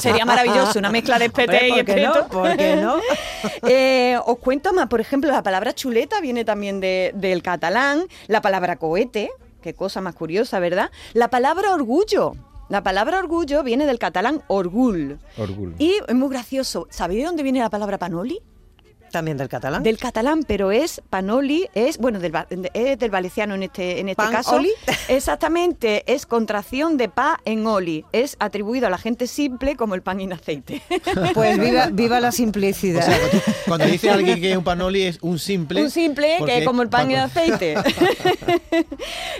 sería 0.00 0.24
maravilloso 0.24 0.78
una 0.78 0.90
mezcla 0.90 1.18
de 1.18 1.26
espetec 1.26 1.62
Hombre, 1.62 1.68
y 1.68 1.84
¿por 1.84 1.94
qué 1.94 2.00
no? 2.02 2.12
espeto. 2.14 2.28
¿Por 2.28 2.56
qué 2.56 2.76
no? 2.76 2.96
Eh, 3.68 4.18
os 4.26 4.38
cuento 4.38 4.72
más, 4.72 4.86
por 4.88 5.00
ejemplo, 5.00 5.30
la 5.30 5.42
palabra 5.42 5.74
chuleta 5.74 6.20
viene 6.20 6.44
también 6.44 6.80
de- 6.80 7.12
del 7.14 7.42
catalán, 7.42 8.04
la 8.26 8.40
palabra 8.40 8.76
cohete, 8.76 9.30
qué 9.62 9.74
cosa 9.74 10.00
más 10.00 10.14
curiosa, 10.14 10.58
¿verdad? 10.58 10.90
La 11.14 11.28
palabra 11.28 11.72
orgullo. 11.72 12.32
La 12.68 12.82
palabra 12.82 13.18
orgullo 13.18 13.62
viene 13.62 13.86
del 13.86 13.98
catalán 13.98 14.42
orgul. 14.48 15.18
Orgullo. 15.38 15.74
Y 15.78 15.94
es 16.06 16.14
muy 16.14 16.28
gracioso. 16.28 16.86
¿Sabéis 16.90 17.20
de 17.20 17.26
dónde 17.26 17.42
viene 17.42 17.60
la 17.60 17.70
palabra 17.70 17.96
panoli? 17.96 18.40
También 19.10 19.36
del 19.36 19.48
catalán. 19.48 19.82
Del 19.82 19.98
catalán, 19.98 20.44
pero 20.46 20.70
es 20.70 21.00
panoli, 21.10 21.68
es, 21.74 21.98
bueno, 21.98 22.18
del, 22.18 22.32
es 22.74 22.98
del 22.98 23.10
valenciano 23.10 23.54
en 23.54 23.64
este, 23.64 24.00
en 24.00 24.08
este 24.08 24.16
¿Pan 24.22 24.32
caso. 24.32 24.56
oli? 24.56 24.70
Exactamente, 25.08 26.04
es 26.12 26.26
contracción 26.26 26.96
de 26.96 27.08
pa 27.08 27.40
en 27.44 27.66
oli. 27.66 28.04
Es 28.12 28.36
atribuido 28.38 28.86
a 28.86 28.90
la 28.90 28.98
gente 28.98 29.26
simple 29.26 29.76
como 29.76 29.94
el 29.94 30.02
pan 30.02 30.20
en 30.20 30.32
aceite. 30.32 30.82
Pues 31.34 31.58
viva, 31.58 31.88
viva 31.92 32.20
la 32.20 32.32
simplicidad. 32.32 33.02
O 33.02 33.06
sea, 33.06 33.18
cuando, 33.18 33.42
cuando 33.66 33.86
dice 33.86 34.10
alguien 34.18 34.40
que 34.40 34.50
es 34.52 34.56
un 34.56 34.64
panoli 34.64 35.02
es 35.02 35.18
un 35.22 35.38
simple. 35.38 35.82
Un 35.82 35.90
simple 35.90 36.38
que 36.44 36.58
es 36.58 36.64
como 36.64 36.82
el 36.82 36.88
pan 36.88 37.06
pa- 37.06 37.12
en 37.12 37.18
aceite. 37.20 37.74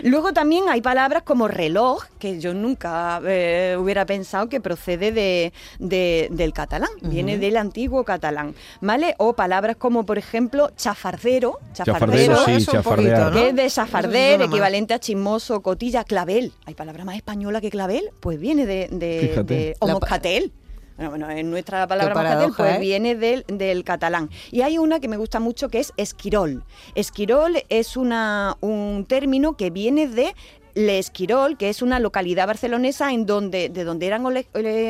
Luego 0.03 0.33
también 0.33 0.65
hay 0.69 0.81
palabras 0.81 1.23
como 1.23 1.47
reloj, 1.47 2.05
que 2.19 2.39
yo 2.39 2.53
nunca 2.53 3.21
eh, 3.25 3.75
hubiera 3.79 4.05
pensado 4.05 4.49
que 4.49 4.61
procede 4.61 5.11
de, 5.11 5.53
de- 5.79 6.27
del 6.31 6.53
catalán, 6.53 6.89
viene 7.01 7.37
del 7.37 7.57
antiguo 7.57 8.03
catalán, 8.03 8.55
¿vale? 8.81 9.15
O 9.17 9.33
palabras 9.33 9.58
como, 9.77 10.05
por 10.05 10.17
ejemplo, 10.17 10.71
chafardero, 10.75 11.59
Chafardero, 11.73 12.33
Eso 12.33 12.45
sí, 12.45 12.51
es 12.53 12.67
un 12.67 12.73
chafardear. 12.73 13.17
poquito, 13.17 13.29
¿no? 13.31 13.35
que 13.35 13.49
es 13.49 13.55
de 13.55 13.69
chafarder, 13.69 14.41
equivalente 14.41 14.93
a 14.93 14.99
chismoso, 14.99 15.61
cotilla, 15.61 16.03
clavel. 16.03 16.53
¿Hay 16.65 16.73
palabra 16.73 17.05
más 17.05 17.15
española 17.15 17.61
que 17.61 17.69
clavel? 17.69 18.09
Pues 18.19 18.39
viene 18.39 18.65
de, 18.65 18.87
de, 18.91 19.75
o 19.79 19.87
moscatel. 19.87 20.51
Bueno, 20.97 21.11
bueno, 21.11 21.29
en 21.29 21.49
nuestra 21.49 21.87
palabra 21.87 22.13
moscatel 22.13 22.33
paradoja, 22.33 22.57
pues 22.57 22.75
¿eh? 22.75 22.79
viene 22.79 23.15
del, 23.15 23.45
del 23.47 23.85
catalán. 23.85 24.29
Y 24.51 24.63
hay 24.63 24.77
una 24.77 24.99
que 24.99 25.07
me 25.07 25.15
gusta 25.15 25.39
mucho 25.39 25.69
que 25.69 25.79
es 25.79 25.93
esquirol. 25.95 26.65
Esquirol 26.93 27.63
es 27.69 27.95
una, 27.95 28.57
un 28.59 29.05
término 29.07 29.55
que 29.55 29.69
viene 29.69 30.09
de 30.09 30.35
L'Esquirol, 30.75 31.57
que 31.57 31.69
es 31.69 31.81
una 31.81 31.99
localidad 31.99 32.47
barcelonesa 32.47 33.11
en 33.11 33.25
donde, 33.25 33.69
de 33.69 33.83
donde 33.83 34.07
eran 34.07 34.23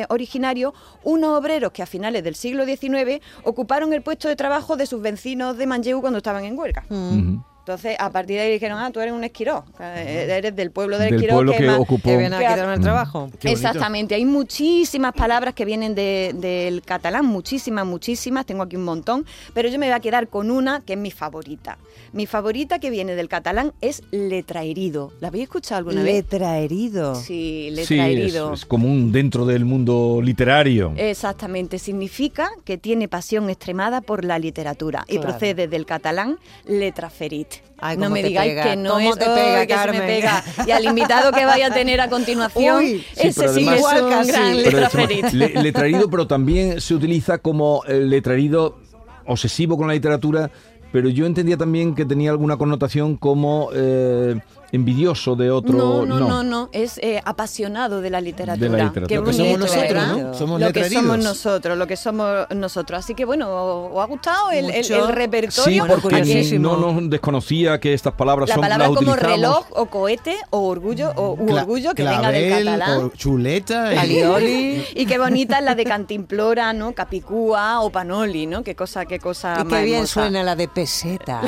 originarios 0.08 0.72
unos 1.04 1.38
obreros 1.38 1.72
que 1.72 1.82
a 1.82 1.86
finales 1.86 2.22
del 2.24 2.34
siglo 2.34 2.64
XIX 2.64 3.20
ocuparon 3.44 3.92
el 3.92 4.02
puesto 4.02 4.28
de 4.28 4.36
trabajo 4.36 4.76
de 4.76 4.86
sus 4.86 5.00
vecinos 5.02 5.56
de 5.56 5.66
Manlleu 5.66 6.00
cuando 6.00 6.18
estaban 6.18 6.44
en 6.44 6.58
huelga. 6.58 6.84
Ujú. 6.88 7.42
Entonces, 7.60 7.94
a 8.00 8.10
partir 8.10 8.36
de 8.36 8.42
ahí 8.42 8.52
dijeron, 8.52 8.78
ah, 8.78 8.90
tú 8.90 9.00
eres 9.00 9.12
un 9.14 9.22
esquirol, 9.22 9.62
eh, 9.80 10.26
eres 10.30 10.56
del 10.56 10.70
pueblo 10.72 10.98
del, 10.98 11.10
Del 11.10 11.14
esquirol 11.20 11.36
pueblo 11.36 11.52
que 11.52 11.58
que 11.58 11.66
más- 11.66 11.78
ocupó. 11.78 12.08
Que 12.10 12.16
viene 12.16 12.34
a 12.34 12.38
quitarme 12.38 12.74
el 12.74 12.80
trabajo. 12.80 13.20
Bonito. 13.20 13.48
Exactamente, 13.48 14.14
hay 14.16 14.24
muchísimas 14.24 15.12
palabras 15.12 15.54
que 15.54 15.64
vienen 15.64 15.94
de- 15.94 16.32
del 16.34 16.82
catalán, 16.82 17.26
muchísimas, 17.26 17.86
muchísimas, 17.86 18.44
tengo 18.46 18.62
aquí 18.62 18.74
un 18.76 18.84
montón, 18.84 19.24
pero 19.54 19.68
yo 19.68 19.78
me 19.78 19.86
voy 19.86 19.94
a 19.94 20.00
quedar 20.00 20.26
con 20.28 20.50
una 20.50 20.80
que 20.80 20.94
es 20.94 20.98
mi 20.98 21.10
favorita. 21.10 21.78
Mi 22.12 22.26
favorita 22.26 22.80
que 22.80 22.90
viene 22.90 23.14
del 23.14 23.28
catalán 23.28 23.72
es 23.80 24.02
letraerido. 24.10 25.12
¿La 25.20 25.28
habéis 25.28 25.44
escuchado 25.44 25.78
alguna 25.78 26.02
vez? 26.02 26.14
Letraerido. 26.14 27.14
Sí, 27.14 27.72
Sí, 27.84 27.98
es, 28.00 28.34
es 28.34 28.64
común 28.66 29.12
dentro 29.12 29.44
del 29.46 29.64
mundo 29.64 30.20
literario. 30.22 30.92
Exactamente, 30.96 31.78
significa 31.78 32.50
que 32.64 32.78
tiene 32.78 33.06
pasión 33.06 33.48
extremada 33.50 34.00
por 34.00 34.24
la 34.24 34.38
literatura 34.40 35.04
y 35.06 35.18
Claro. 35.18 35.28
procede 35.28 35.68
del 35.68 35.86
catalán 35.86 36.38
letraferit. 36.66 37.59
Ay, 37.82 37.96
no 37.96 38.10
me 38.10 38.20
te 38.20 38.28
digáis 38.28 38.50
pega, 38.52 38.62
que 38.64 38.76
no 38.76 38.90
cómo 38.94 39.10
es 39.12 39.18
te 39.18 39.24
¡Ay, 39.24 39.34
pega, 39.34 39.66
que 39.66 39.90
se 39.92 39.98
me 39.98 40.06
pega. 40.06 40.44
Y 40.66 40.70
al 40.70 40.84
invitado 40.84 41.32
que 41.32 41.46
vaya 41.46 41.68
a 41.68 41.70
tener 41.70 42.00
a 42.02 42.10
continuación, 42.10 42.76
Uy, 42.76 43.04
ese 43.16 43.32
sí 43.32 43.40
además- 43.46 43.74
es 43.74 43.78
Igual 43.80 44.02
un 44.04 44.10
casi. 44.10 44.30
gran 44.32 44.56
letraferit. 44.62 45.32
le- 45.32 45.62
letrarido, 45.62 46.10
pero 46.10 46.26
también 46.26 46.80
se 46.80 46.94
utiliza 46.94 47.38
como 47.38 47.82
eh, 47.88 48.00
letrarido 48.00 48.78
obsesivo 49.26 49.78
con 49.78 49.86
la 49.88 49.94
literatura, 49.94 50.50
pero 50.92 51.08
yo 51.08 51.24
entendía 51.24 51.56
también 51.56 51.94
que 51.94 52.04
tenía 52.04 52.30
alguna 52.32 52.58
connotación 52.58 53.16
como 53.16 53.70
eh, 53.72 54.38
envidioso 54.72 55.36
de 55.36 55.50
otro. 55.50 55.76
No, 55.76 56.06
no, 56.06 56.20
no, 56.20 56.42
no, 56.42 56.68
es 56.72 56.98
eh, 56.98 57.20
apasionado 57.24 58.00
de 58.00 58.10
la 58.10 58.20
literatura. 58.20 58.68
De 58.70 58.76
la 58.76 58.84
literatura. 58.84 59.06
Qué 59.08 59.16
Lo 59.16 59.24
que 59.24 59.32
somos 59.32 59.58
bonito, 59.58 59.74
nosotros. 59.74 60.18
¿no? 60.22 60.34
Somos 60.34 60.60
lo 60.60 60.72
que 60.72 60.90
somos 60.90 61.18
nosotros, 61.18 61.78
lo 61.78 61.86
que 61.86 61.96
somos 61.96 62.46
nosotros. 62.54 62.98
Así 63.00 63.14
que 63.14 63.24
bueno, 63.24 63.48
¿os 63.92 64.02
ha 64.02 64.06
gustado 64.06 64.50
el, 64.50 64.70
el- 64.70 64.90
el 64.92 65.08
repertorio? 65.08 65.84
Sí, 65.84 65.90
porque 66.00 66.58
no 66.58 66.76
nos 66.76 67.10
desconocía 67.10 67.78
que 67.80 67.94
estas 67.94 68.12
palabras 68.14 68.48
la 68.48 68.54
son 68.54 68.62
palabra 68.62 68.88
las 68.88 68.96
como 68.96 69.10
utilizamos. 69.12 69.36
reloj 69.36 69.66
o 69.70 69.86
cohete 69.86 70.36
o 70.50 70.66
orgullo 70.68 71.12
o 71.16 71.34
u 71.38 71.52
orgullo 71.54 71.94
que 71.94 72.02
venga 72.04 72.30
del 72.30 72.46
clavel, 72.48 72.64
catalán. 72.66 73.04
o 73.04 73.08
chuleta. 73.10 73.94
y- 73.94 73.98
Alioli. 73.98 74.84
Y 74.94 75.06
qué 75.06 75.18
bonita 75.18 75.58
es 75.58 75.64
la 75.64 75.74
de 75.74 75.84
cantimplora, 75.84 76.72
¿no? 76.72 76.92
Capicúa 76.92 77.80
o 77.80 77.90
panoli, 77.90 78.46
¿no? 78.46 78.62
Qué 78.62 78.74
cosa, 78.74 79.04
qué 79.06 79.18
cosa 79.18 79.56
Y 79.60 79.64
más 79.64 79.78
qué 79.78 79.84
bien 79.84 79.94
hermosa. 79.96 80.12
suena 80.20 80.42
la 80.42 80.54
de 80.56 80.68
peseta. 80.68 81.40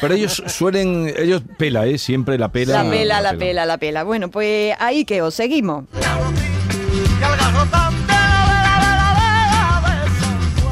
Pero 0.00 0.14
ellos 0.14 0.42
suelen, 0.46 1.12
ellos 1.16 1.42
pela, 1.58 1.85
¿eh? 1.90 1.98
Siempre 1.98 2.38
la 2.38 2.50
pela. 2.50 2.82
La 2.82 2.90
pela, 2.90 3.20
la 3.20 3.34
pela, 3.34 3.66
la 3.66 3.78
pela. 3.78 4.04
Bueno, 4.04 4.30
pues 4.30 4.74
ahí 4.78 5.04
que 5.04 5.22
os 5.22 5.34
seguimos. 5.34 5.84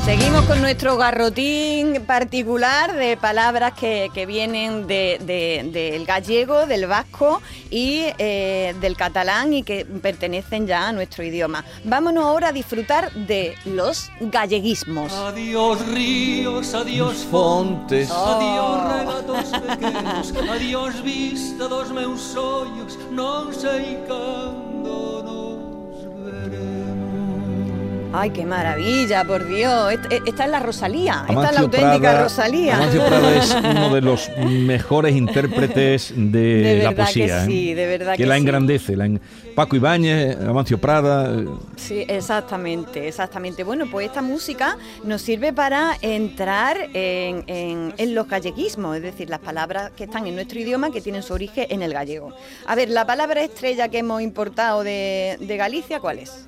Seguimos 0.04 0.42
con 0.44 0.60
nuestro 0.60 0.98
garrotín 0.98 2.04
particular 2.06 2.94
de 2.94 3.16
palabras 3.16 3.72
que, 3.72 4.10
que 4.12 4.26
vienen 4.26 4.86
de- 4.86 5.18
de- 5.24 5.70
del 5.72 6.04
gallego, 6.04 6.66
del 6.66 6.86
vasco 6.86 7.40
y 7.70 8.02
eh, 8.18 8.74
del 8.82 8.98
catalán 8.98 9.54
y 9.54 9.62
que 9.62 9.86
pertenecen 9.86 10.66
ya 10.66 10.88
a 10.88 10.92
nuestro 10.92 11.24
idioma. 11.24 11.64
Vámonos 11.84 12.22
ahora 12.24 12.48
a 12.48 12.52
disfrutar 12.52 13.10
de 13.14 13.54
los 13.64 14.10
galleguismos. 14.20 15.10
Adiós 15.10 15.86
ríos, 15.88 16.74
adiós 16.74 17.26
Fontes. 17.30 18.10
Adiós 18.10 18.92
relatos 18.98 19.44
pequenos 19.58 20.34
Adiós 20.50 21.02
vista 21.02 21.66
dos 21.66 21.90
meus 21.92 22.36
ollos 22.36 22.98
Non 23.10 23.54
sei 23.56 23.96
cando 24.06 25.13
Ay, 28.16 28.30
qué 28.30 28.46
maravilla, 28.46 29.24
por 29.24 29.44
Dios. 29.44 29.92
Est- 29.92 30.12
e- 30.12 30.22
Esta 30.24 30.44
es 30.44 30.50
la 30.50 30.60
Rosalía. 30.60 31.24
Esta 31.28 31.48
es 31.48 31.54
la 31.54 31.60
auténtica 31.60 31.98
Prada- 31.98 32.22
Rosalía. 32.22 32.76
Amancio 32.76 33.04
Prada 33.06 33.36
es 33.36 33.56
uno 33.56 33.92
de 33.92 34.00
los 34.02 34.30
mejores 34.38 35.16
intérpretes 35.16 36.12
de, 36.16 36.40
De 36.76 36.82
la 36.84 36.92
poesía. 36.92 37.26
que 37.26 37.32
¿eh? 37.32 37.46
sí, 37.46 37.74
de 37.74 37.86
verdad 37.86 38.12
que, 38.12 38.18
que 38.22 38.26
la 38.26 38.36
sí. 38.36 38.40
engrandece. 38.40 38.96
la 38.96 39.06
en- 39.06 39.20
Paco 39.56 39.74
Ibáñez, 39.76 40.36
Amancio 40.40 40.78
Prada. 40.80 41.42
Sí, 41.76 42.04
exactamente, 42.08 43.08
exactamente. 43.08 43.64
Bueno, 43.64 43.86
pues 43.90 44.06
esta 44.06 44.22
música 44.22 44.76
nos 45.02 45.20
sirve 45.20 45.52
para 45.52 45.96
entrar 46.00 46.76
en, 46.94 47.42
en- 47.48 47.94
en 47.96 48.14
los 48.14 48.28
galleguismos, 48.28 48.96
es 48.96 49.02
decir, 49.02 49.28
las 49.28 49.40
palabras 49.40 49.90
que 49.96 50.04
están 50.04 50.26
en 50.28 50.36
nuestro 50.36 50.60
idioma 50.60 50.90
que 50.92 51.00
tienen 51.00 51.22
su 51.24 51.34
origen 51.34 51.66
en 51.68 51.82
el 51.82 51.92
gallego. 51.92 52.32
A 52.66 52.74
ver, 52.76 52.90
la 52.90 53.06
palabra 53.06 53.42
estrella 53.42 53.88
que 53.88 53.98
hemos 53.98 54.22
importado 54.22 54.84
de, 54.84 55.36
de 55.40 55.56
Galicia, 55.56 55.98
¿cuál 55.98 56.20
es? 56.20 56.46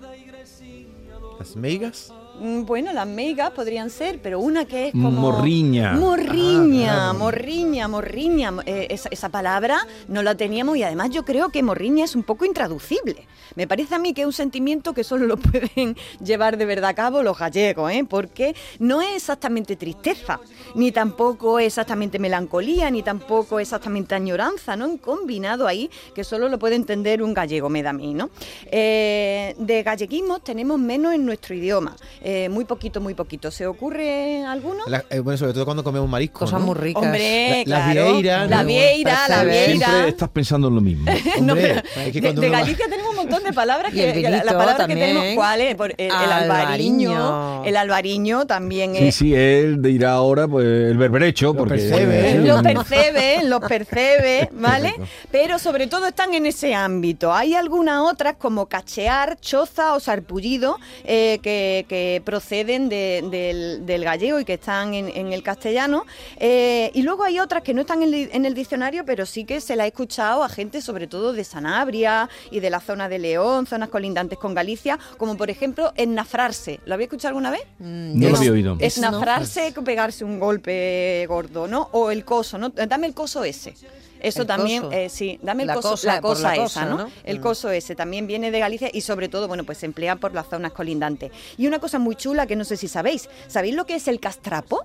Las 1.46 1.54
meigas. 1.54 2.12
Mm, 2.40 2.64
Bueno, 2.66 2.92
las 2.92 3.06
meigas 3.06 3.50
podrían 3.52 3.90
ser, 3.90 4.20
pero 4.22 4.40
una 4.40 4.64
que 4.64 4.88
es 4.88 4.92
como... 4.92 5.10
Morriña. 5.10 5.92
Morriña, 5.92 6.92
Ah, 6.92 7.10
claro. 7.10 7.18
morriña, 7.18 7.88
morriña. 7.88 8.52
Eh, 8.66 8.88
esa, 8.90 9.08
esa 9.10 9.28
palabra 9.28 9.78
no 10.08 10.22
la 10.22 10.34
teníamos 10.36 10.76
y 10.76 10.82
además 10.82 11.10
yo 11.10 11.24
creo 11.24 11.48
que 11.50 11.62
morriña 11.62 12.04
es 12.04 12.14
un 12.14 12.22
poco 12.22 12.44
intraducible. 12.44 13.26
Me 13.54 13.66
parece 13.66 13.94
a 13.94 13.98
mí 13.98 14.12
que 14.12 14.22
es 14.22 14.26
un 14.26 14.32
sentimiento 14.32 14.92
que 14.92 15.04
solo 15.04 15.26
lo 15.26 15.36
pueden 15.38 15.96
llevar 16.22 16.56
de 16.58 16.66
verdad 16.66 16.90
a 16.90 16.94
cabo 16.94 17.22
los 17.22 17.38
gallegos, 17.38 17.90
¿eh? 17.92 18.04
porque 18.08 18.54
no 18.78 19.00
es 19.00 19.16
exactamente 19.16 19.76
tristeza, 19.76 20.40
ni 20.74 20.92
tampoco 20.92 21.58
es 21.58 21.66
exactamente 21.68 22.18
melancolía, 22.18 22.90
ni 22.90 23.02
tampoco 23.02 23.60
es 23.60 23.68
exactamente 23.68 24.14
añoranza, 24.14 24.76
¿no? 24.76 24.86
Un 24.86 24.98
combinado 24.98 25.66
ahí 25.66 25.90
que 26.14 26.24
solo 26.24 26.48
lo 26.48 26.58
puede 26.58 26.74
entender 26.76 27.22
un 27.22 27.32
gallego, 27.34 27.68
me 27.68 27.82
da 27.82 27.90
a 27.90 27.92
mí, 27.92 28.12
¿no? 28.14 28.30
Eh, 28.70 29.54
de 29.58 29.82
galleguismos 29.82 30.42
tenemos 30.44 30.78
menos 30.78 31.14
en 31.14 31.24
nuestro 31.24 31.54
idioma. 31.54 31.96
Eh, 32.28 32.48
muy 32.48 32.64
poquito, 32.64 33.00
muy 33.00 33.14
poquito. 33.14 33.52
¿Se 33.52 33.66
ocurre 33.68 34.44
alguno? 34.44 34.82
La- 34.88 35.04
eh, 35.10 35.20
bueno, 35.20 35.38
sobre 35.38 35.52
todo 35.52 35.64
cuando 35.64 35.84
comemos 35.84 36.08
marisco. 36.08 36.40
Cosas 36.40 36.58
¿no? 36.58 36.66
muy 36.66 36.74
ricas. 36.74 37.04
Hombre, 37.04 37.62
La- 37.66 37.78
la 37.86 37.92
claro. 37.92 38.12
vieira, 38.12 38.46
la 38.46 38.62
¿no? 38.62 38.66
vieira, 38.66 39.28
la 39.28 39.44
vieira. 39.44 39.86
Siempre 39.86 40.08
estás 40.08 40.28
pensando 40.30 40.66
en 40.68 40.74
lo 40.74 40.80
mismo. 40.80 41.06
No, 41.40 41.52
Hombre, 41.52 41.82
pero 41.94 42.06
es 42.06 42.12
que 42.12 42.20
de, 42.20 42.48
va- 42.50 42.58
Galicia 42.58 42.86
tenemos 42.88 43.10
un 43.10 43.16
montón 43.16 43.44
de 43.44 43.52
palabras 43.52 43.92
que, 43.92 44.12
que 44.12 44.22
la, 44.22 44.42
la 44.42 44.76
que 44.86 44.94
tenemos, 44.94 45.24
¿cuál 45.36 45.60
es? 45.60 45.74
Por- 45.76 45.90
el, 45.96 46.06
el 46.06 46.10
albariño, 46.10 47.10
Albariño. 47.12 47.64
el 47.64 47.76
albariño 47.76 48.46
también 48.46 48.94
Sí, 48.96 49.06
es. 49.08 49.14
sí, 49.14 49.34
él 49.34 49.80
dirá 49.80 50.12
ahora 50.14 50.48
pues 50.48 50.66
el 50.66 50.96
berberecho, 50.98 51.54
porque 51.54 51.74
percebe, 51.74 52.30
¿eh? 52.30 52.32
Sí, 52.32 52.46
Los 52.46 52.62
percebe, 52.62 53.44
los 53.44 53.60
percebe, 53.60 54.48
¿vale? 54.52 54.94
Pero 55.30 55.58
sobre 55.58 55.86
todo 55.86 56.06
están 56.08 56.34
en 56.34 56.46
ese 56.46 56.74
ámbito. 56.74 57.32
Hay 57.32 57.54
algunas 57.54 58.00
otras 58.00 58.34
como 58.36 58.66
cachear, 58.66 59.38
choza 59.40 59.94
o 59.94 60.00
sarpullido 60.00 60.78
eh, 61.04 61.38
que, 61.42 62.15
que 62.16 62.20
proceden 62.22 62.88
de- 62.88 63.22
del, 63.30 63.84
del 63.84 64.02
gallego 64.04 64.40
y 64.40 64.44
que 64.46 64.54
están 64.54 64.94
en, 64.94 65.08
en 65.14 65.34
el 65.34 65.42
castellano. 65.42 66.06
Eh, 66.38 66.90
y 66.94 67.02
luego 67.02 67.24
hay 67.24 67.40
otras 67.40 67.62
que 67.62 67.74
no 67.74 67.82
están 67.82 68.02
en, 68.02 68.14
el- 68.14 68.30
en 68.32 68.46
el 68.46 68.54
diccionario, 68.54 69.04
pero 69.04 69.26
sí 69.26 69.44
que 69.44 69.60
se 69.60 69.76
la 69.76 69.84
he 69.84 69.88
escuchado 69.88 70.42
a 70.42 70.48
gente 70.48 70.80
sobre 70.80 71.06
todo 71.06 71.34
de 71.34 71.44
Sanabria 71.44 72.30
y 72.50 72.60
de 72.60 72.70
la 72.70 72.80
zona 72.80 73.10
de 73.10 73.18
León, 73.18 73.66
zonas 73.66 73.90
colindantes 73.90 74.38
con 74.38 74.54
Galicia, 74.54 74.98
como 75.18 75.36
por 75.36 75.50
ejemplo 75.50 75.92
ennafrarse. 75.96 76.80
¿Lo 76.86 76.94
había 76.94 77.04
escuchado 77.04 77.28
alguna 77.28 77.50
vez? 77.50 77.62
No 77.78 78.30
lo 78.30 78.36
había 78.38 78.52
oído. 78.52 78.76
Pegarse 79.84 80.24
un 80.24 80.38
golpe 80.40 81.26
gordo, 81.28 81.68
¿no? 81.68 81.90
O 81.92 82.10
el 82.10 82.24
coso, 82.24 82.56
¿no? 82.56 82.70
Dame 82.70 83.06
el 83.08 83.14
coso 83.14 83.44
ese. 83.44 83.74
Eso 84.20 84.42
El 84.42 84.46
también, 84.46 84.84
eh, 84.92 85.08
sí, 85.08 85.38
dame 85.42 85.62
el 85.64 85.66
La 85.68 85.74
coso, 85.74 85.90
cosa, 85.90 86.14
la 86.14 86.20
cosa 86.20 86.56
la 86.56 86.64
esa. 86.64 86.84
¿no? 86.86 87.10
El 87.24 87.38
Mm. 87.38 87.42
coso 87.42 87.70
ese 87.70 87.94
también 87.94 88.26
viene 88.26 88.50
de 88.50 88.58
Galicia 88.58 88.90
y 88.92 89.00
sobre 89.02 89.28
todo, 89.28 89.48
bueno, 89.48 89.64
pues 89.64 89.78
se 89.78 89.86
emplea 89.86 90.16
por 90.16 90.34
las 90.34 90.48
zonas 90.48 90.72
colindantes. 90.72 91.30
Y 91.56 91.66
una 91.66 91.78
cosa 91.78 91.98
muy 91.98 92.16
chula 92.16 92.46
que 92.46 92.56
no 92.56 92.64
sé 92.64 92.76
si 92.76 92.88
sabéis, 92.88 93.28
¿sabéis 93.48 93.74
lo 93.74 93.86
que 93.86 93.94
es 93.96 94.08
el 94.08 94.20
castrapo? 94.20 94.84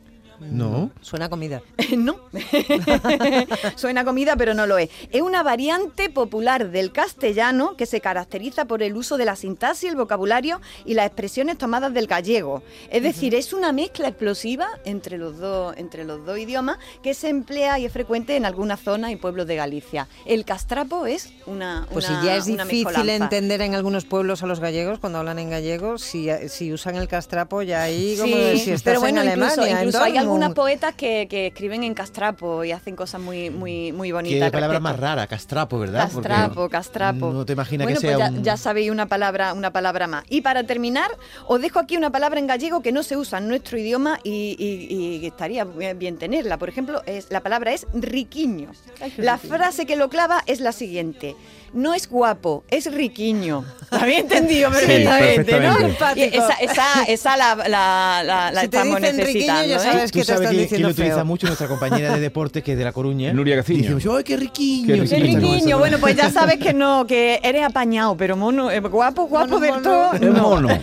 No. 0.49 0.91
Suena 1.01 1.25
a 1.25 1.29
comida. 1.29 1.61
no. 1.97 2.15
Suena 3.75 4.01
a 4.01 4.05
comida, 4.05 4.35
pero 4.35 4.53
no 4.53 4.65
lo 4.67 4.77
es. 4.77 4.89
Es 5.11 5.21
una 5.21 5.43
variante 5.43 6.09
popular 6.09 6.69
del 6.71 6.91
castellano 6.91 7.75
que 7.77 7.85
se 7.85 8.01
caracteriza 8.01 8.65
por 8.65 8.83
el 8.83 8.95
uso 8.95 9.17
de 9.17 9.25
la 9.25 9.35
sintaxis, 9.35 9.89
el 9.89 9.95
vocabulario 9.95 10.61
y 10.85 10.93
las 10.93 11.05
expresiones 11.07 11.57
tomadas 11.57 11.93
del 11.93 12.07
gallego. 12.07 12.63
Es 12.89 13.03
decir, 13.03 13.35
es 13.35 13.53
una 13.53 13.71
mezcla 13.71 14.07
explosiva 14.07 14.67
entre 14.85 15.17
los 15.17 15.37
dos, 15.37 15.75
entre 15.77 16.03
los 16.03 16.25
dos 16.25 16.37
idiomas 16.37 16.77
que 17.03 17.13
se 17.13 17.29
emplea 17.29 17.79
y 17.79 17.85
es 17.85 17.93
frecuente 17.93 18.35
en 18.35 18.45
algunas 18.45 18.79
zonas 18.81 19.11
y 19.11 19.15
pueblos 19.15 19.47
de 19.47 19.55
Galicia. 19.55 20.07
El 20.25 20.45
castrapo 20.45 21.05
es 21.05 21.29
una. 21.45 21.87
Pues 21.91 22.07
una- 22.09 22.21
si 22.21 22.25
ya 22.25 22.35
es 22.35 22.45
difícil 22.45 23.09
entender 23.09 23.61
en 23.61 23.75
algunos 23.75 24.05
pueblos 24.05 24.43
a 24.43 24.47
los 24.47 24.59
gallegos 24.59 24.99
cuando 24.99 25.19
hablan 25.19 25.39
en 25.39 25.49
gallego, 25.49 25.97
si, 25.97 26.27
si 26.49 26.71
usan 26.73 26.95
el 26.95 27.07
castrapo 27.07 27.61
ya 27.61 27.83
ahí 27.83 28.15
como 28.17 28.31
Sí, 28.35 28.59
si 28.59 28.71
estás 28.71 28.83
pero 28.83 28.99
bueno, 29.01 29.21
en 29.21 29.29
incluso, 29.29 29.61
Alemania. 29.61 29.71
en 29.81 29.87
incluso 29.87 30.03
hay 30.03 30.17
Dortmund. 30.39 30.55
poetas 30.55 30.95
que, 30.95 31.27
que 31.29 31.47
escriben 31.47 31.83
en 31.83 31.93
castrapo 31.93 32.63
y 32.63 32.71
hacen 32.71 32.95
cosas 32.95 33.19
muy, 33.21 33.49
muy, 33.49 33.91
muy 33.91 34.11
bonitas. 34.11 34.37
Qué 34.39 34.43
al 34.45 34.51
palabra 34.51 34.79
más 34.79 34.99
rara, 34.99 35.27
castrapo, 35.27 35.77
¿verdad? 35.79 36.09
Porque 36.13 36.29
Castrapo, 36.29 36.69
castrapo. 36.69 37.31
No 37.31 37.45
te 37.45 37.53
imaginas 37.53 37.85
bueno, 37.85 37.99
que 37.99 38.07
sea 38.07 38.17
pues 38.17 38.29
ya, 38.31 38.37
un... 38.37 38.43
ya 38.43 38.57
sabéis 38.57 38.89
una 38.91 39.07
palabra, 39.07 39.53
una 39.53 39.71
palabra 39.71 40.07
más. 40.07 40.23
Y 40.29 40.41
para 40.41 40.63
terminar, 40.63 41.11
os 41.47 41.61
dejo 41.61 41.79
aquí 41.79 41.97
una 41.97 42.09
palabra 42.11 42.39
en 42.39 42.47
gallego 42.47 42.81
que 42.81 42.91
no 42.91 43.03
se 43.03 43.17
usa 43.17 43.39
en 43.39 43.47
nuestro 43.47 43.77
idioma 43.77 44.19
y, 44.23 44.55
y- 44.57 45.17
y 45.21 45.25
estaría 45.25 45.63
bien 45.65 46.17
tenerla. 46.17 46.57
Por 46.57 46.69
ejemplo, 46.69 47.01
es, 47.05 47.27
la 47.29 47.41
palabra 47.41 47.73
es 47.73 47.87
riquiño. 47.93 48.69
La 49.17 49.37
frase 49.37 49.85
que 49.85 49.95
lo 49.95 50.09
clava 50.09 50.43
es 50.45 50.59
la 50.59 50.71
siguiente. 50.71 51.35
No 51.73 51.93
es 51.93 52.09
guapo, 52.09 52.63
es 52.69 52.91
riquiño. 52.93 53.63
¿Lo 53.91 53.97
había 53.99 54.19
entendido 54.19 54.69
Sí, 54.71 54.75
perfectamente, 54.79 55.59
¿no? 55.59 55.75
perfectamente. 55.77 56.35
Y 56.35 56.37
esa, 56.37 56.53
esa, 56.55 57.03
esa 57.07 57.37
la, 57.37 57.55
la, 57.55 58.21
la, 58.25 58.51
la 58.51 58.61
Si 58.61 58.67
te 58.67 58.77
estamos 58.77 59.01
dicen 59.01 59.17
riquiño, 59.17 59.53
necesitando. 59.53 59.67
ya 59.67 59.75
¿eh? 59.75 59.79
sabes 59.79 60.11
Tú 60.11 60.19
que 60.19 60.19
te 60.19 60.25
sabes 60.25 60.41
están 60.41 60.55
que, 60.55 60.61
diciendo 60.63 60.87
lo 60.87 60.91
utiliza 60.93 61.15
feo. 61.15 61.25
mucho 61.25 61.47
nuestra 61.47 61.67
compañera 61.67 62.13
de 62.13 62.19
deportes 62.19 62.63
que 62.63 62.71
es 62.73 62.77
de 62.77 62.83
La 62.83 62.91
Coruña. 62.91 63.31
Nuria 63.33 63.55
Gaciño. 63.57 63.95
Dice, 63.95 64.09
¡ay, 64.15 64.23
qué 64.23 64.37
riquiño! 64.37 64.87
Qué 64.87 65.15
riquiño, 65.19 65.77
bueno, 65.77 65.97
pues 65.99 66.15
ya 66.15 66.29
sabes 66.29 66.57
que 66.57 66.73
no, 66.73 67.05
que 67.07 67.39
eres 67.43 67.63
apañado, 67.63 68.15
pero 68.17 68.35
mono, 68.35 68.69
eh, 68.71 68.79
guapo, 68.81 69.25
guapo 69.27 69.59
Mono, 69.59 69.59
del 69.59 69.71
mono. 69.71 69.81
todo. 69.81 70.13
No. 70.19 70.41
mono. 70.43 70.69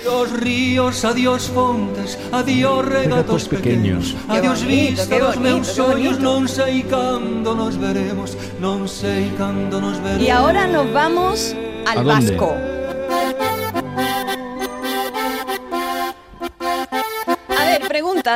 Adiós 0.00 0.32
ríos, 0.40 1.04
adiós 1.04 1.48
fontes, 1.48 2.18
adiós 2.32 2.84
regatos 2.84 3.48
pequeños, 3.48 4.14
adiós 4.28 4.64
vista 4.64 5.18
dos 5.18 5.36
meus 5.38 5.66
sonhos, 5.68 6.18
non 6.20 6.48
sei 6.48 6.82
cando 6.84 7.54
nos 7.54 7.76
veremos, 7.78 8.36
non 8.60 8.88
sei 8.88 9.30
cando. 9.38 9.69
Y 10.18 10.28
ahora 10.30 10.66
nos 10.66 10.92
vamos 10.92 11.54
¿A 11.86 11.92
al 11.92 12.04
dónde? 12.04 12.30
vasco. 12.36 12.56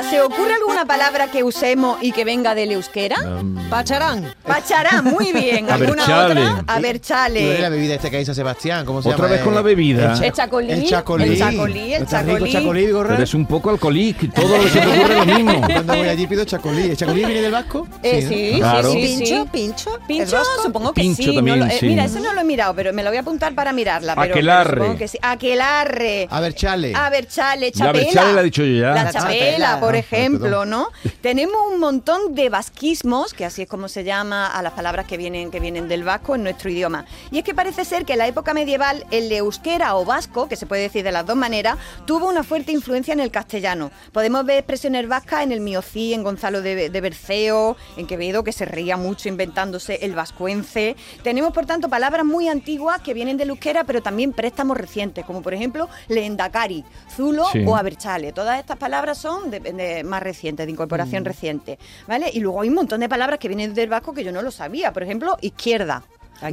Pregunta, 0.00 0.10
¿se 0.10 0.20
ocurre 0.22 0.54
alguna 0.54 0.84
palabra 0.84 1.28
que 1.30 1.42
usemos 1.42 1.98
y 2.02 2.12
que 2.12 2.24
venga 2.24 2.54
del 2.54 2.72
euskera? 2.72 3.16
Um, 3.20 3.56
Pacharán. 3.68 4.34
Pachará, 4.46 5.02
muy 5.02 5.32
bien. 5.32 5.70
¿Alguna 5.70 6.04
chale. 6.06 6.40
otra? 6.48 6.64
A 6.66 6.80
ver, 6.80 6.96
Y 6.96 7.00
chale. 7.00 7.58
la 7.60 7.68
bebida 7.68 7.94
esta 7.94 8.10
que 8.10 8.16
hay 8.18 8.24
San 8.24 8.34
Sebastián, 8.34 8.84
¿cómo 8.84 9.02
se 9.02 9.08
Otra 9.08 9.24
llama? 9.24 9.34
vez 9.36 9.40
con 9.42 9.54
la 9.54 9.62
bebida. 9.62 10.12
El, 10.12 10.18
cha- 10.18 10.26
El 10.26 10.32
chacolí, 10.32 10.72
El 10.72 10.84
chacolí. 10.88 11.24
el 11.24 11.38
chacolí, 11.38 11.92
el 11.92 12.06
chacolí. 12.52 12.86
pero 13.08 13.22
es 13.22 13.34
un 13.34 13.46
poco 13.46 13.70
alcohólico, 13.70 14.26
todo 14.34 14.56
lo 14.58 14.64
que 14.64 14.70
se 14.70 14.80
te 14.80 14.86
ocurre 14.86 15.14
lo 15.16 15.24
mismo. 15.26 15.60
Cuando 15.66 15.96
voy 15.96 16.08
allí 16.08 16.26
pido 16.26 16.44
chacolí. 16.44 16.82
¿El 16.90 16.96
chacolí 16.96 17.24
viene 17.24 17.42
del 17.42 17.52
vasco? 17.52 17.86
Eh, 18.02 18.22
¿no? 18.22 18.28
sí, 18.28 18.52
Claro. 18.58 18.92
sí, 18.92 19.06
sí, 19.08 19.16
¿Pincho? 19.18 19.42
sí. 19.44 19.48
¿Pincho? 19.52 19.90
¿Es 19.90 20.06
Pincho, 20.06 20.36
supongo 20.62 20.92
que 20.92 21.00
Pincho 21.00 21.22
sí. 21.22 21.28
no 21.28 21.34
también, 21.34 21.60
lo- 21.60 21.66
eh, 21.66 21.76
sí. 21.80 21.86
Mira, 21.86 22.04
eso 22.04 22.20
no 22.20 22.32
lo 22.32 22.40
he 22.40 22.44
mirado, 22.44 22.74
pero 22.74 22.92
me 22.92 23.02
lo 23.02 23.10
voy 23.10 23.18
a 23.18 23.20
apuntar 23.20 23.54
para 23.54 23.72
mirarla. 23.72 24.14
Pero, 24.14 24.22
pero 24.22 24.34
Aquelarre. 24.34 24.76
supongo 24.80 24.98
que 24.98 25.08
sí. 25.08 25.18
Aquelarre. 25.22 26.28
A 26.30 26.40
ver, 26.40 26.54
chale. 26.54 26.92
A 26.94 27.10
ver, 27.10 27.26
chale, 27.26 27.70
Ya, 27.72 27.84
a 27.84 27.86
chapela. 27.88 28.04
ver, 28.04 28.12
chale 28.14 28.32
la 28.34 28.40
he 28.40 28.44
dicho 28.44 28.64
yo 28.64 28.80
ya. 28.80 28.88
La 28.90 29.04
La 29.04 29.12
chapela. 29.12 29.80
Por 29.84 29.96
ejemplo. 29.96 30.64
¿no? 30.64 30.88
Tenemos 31.20 31.56
un 31.72 31.80
montón 31.80 32.34
de 32.34 32.48
vasquismos, 32.48 33.34
que 33.34 33.44
así 33.44 33.62
es 33.62 33.68
como 33.68 33.88
se 33.88 34.04
llama 34.04 34.46
a 34.46 34.62
las 34.62 34.72
palabras 34.72 35.06
que 35.06 35.16
vienen, 35.16 35.50
que 35.50 35.60
vienen 35.60 35.88
del 35.88 36.04
vasco 36.04 36.34
en 36.34 36.42
nuestro 36.42 36.70
idioma. 36.70 37.06
Y 37.30 37.38
es 37.38 37.44
que 37.44 37.54
parece 37.54 37.84
ser 37.84 38.04
que 38.04 38.12
en 38.14 38.18
la 38.18 38.26
época 38.26 38.54
medieval 38.54 39.04
el 39.10 39.30
euskera 39.32 39.96
o 39.96 40.04
vasco, 40.04 40.48
que 40.48 40.56
se 40.56 40.66
puede 40.66 40.82
decir 40.82 41.04
de 41.04 41.12
las 41.12 41.26
dos 41.26 41.36
maneras, 41.36 41.76
tuvo 42.06 42.28
una 42.28 42.42
fuerte 42.42 42.72
influencia 42.72 43.12
en 43.12 43.20
el 43.20 43.30
castellano. 43.30 43.90
Podemos 44.12 44.44
ver 44.44 44.58
expresiones 44.58 45.06
vascas 45.08 45.42
en 45.42 45.52
el 45.52 45.60
Miocí, 45.60 46.14
en 46.14 46.22
Gonzalo 46.22 46.62
de, 46.62 46.90
de 46.90 47.00
Berceo, 47.00 47.76
en 47.96 48.06
Quevedo, 48.06 48.44
que 48.44 48.52
se 48.52 48.64
reía 48.64 48.96
mucho 48.96 49.28
inventándose 49.28 49.98
el 50.02 50.14
vascuence. 50.14 50.96
Tenemos, 51.22 51.52
por 51.52 51.66
tanto, 51.66 51.88
palabras 51.88 52.24
muy 52.24 52.48
antiguas 52.48 53.00
que 53.00 53.14
vienen 53.14 53.36
del 53.36 53.50
euskera, 53.50 53.84
pero 53.84 54.02
también 54.02 54.32
préstamos 54.32 54.76
recientes, 54.76 55.24
como 55.24 55.42
por 55.42 55.54
ejemplo 55.54 55.88
leendakari, 56.08 56.84
zulo 57.14 57.44
Sí. 57.52 57.64
o 57.66 57.76
aberchale. 57.76 58.32
Todas 58.32 58.58
estas 58.58 58.78
palabras 58.78 59.18
son 59.18 59.50
de, 59.50 59.60
de- 59.76 60.04
más 60.04 60.22
recientes, 60.22 60.66
de 60.66 60.72
incorporación 60.72 61.24
reciente. 61.24 61.78
¿vale? 62.06 62.30
Y 62.32 62.40
luego 62.40 62.60
hay 62.62 62.68
un 62.68 62.74
montón 62.74 63.00
de 63.00 63.08
palabras 63.08 63.38
que 63.38 63.48
vienen 63.48 63.74
del 63.74 63.88
vasco 63.88 64.12
que 64.12 64.24
yo 64.24 64.32
no 64.32 64.42
lo 64.42 64.50
sabía. 64.50 64.92
Por 64.92 65.02
ejemplo, 65.02 65.36
izquierda. 65.40 66.02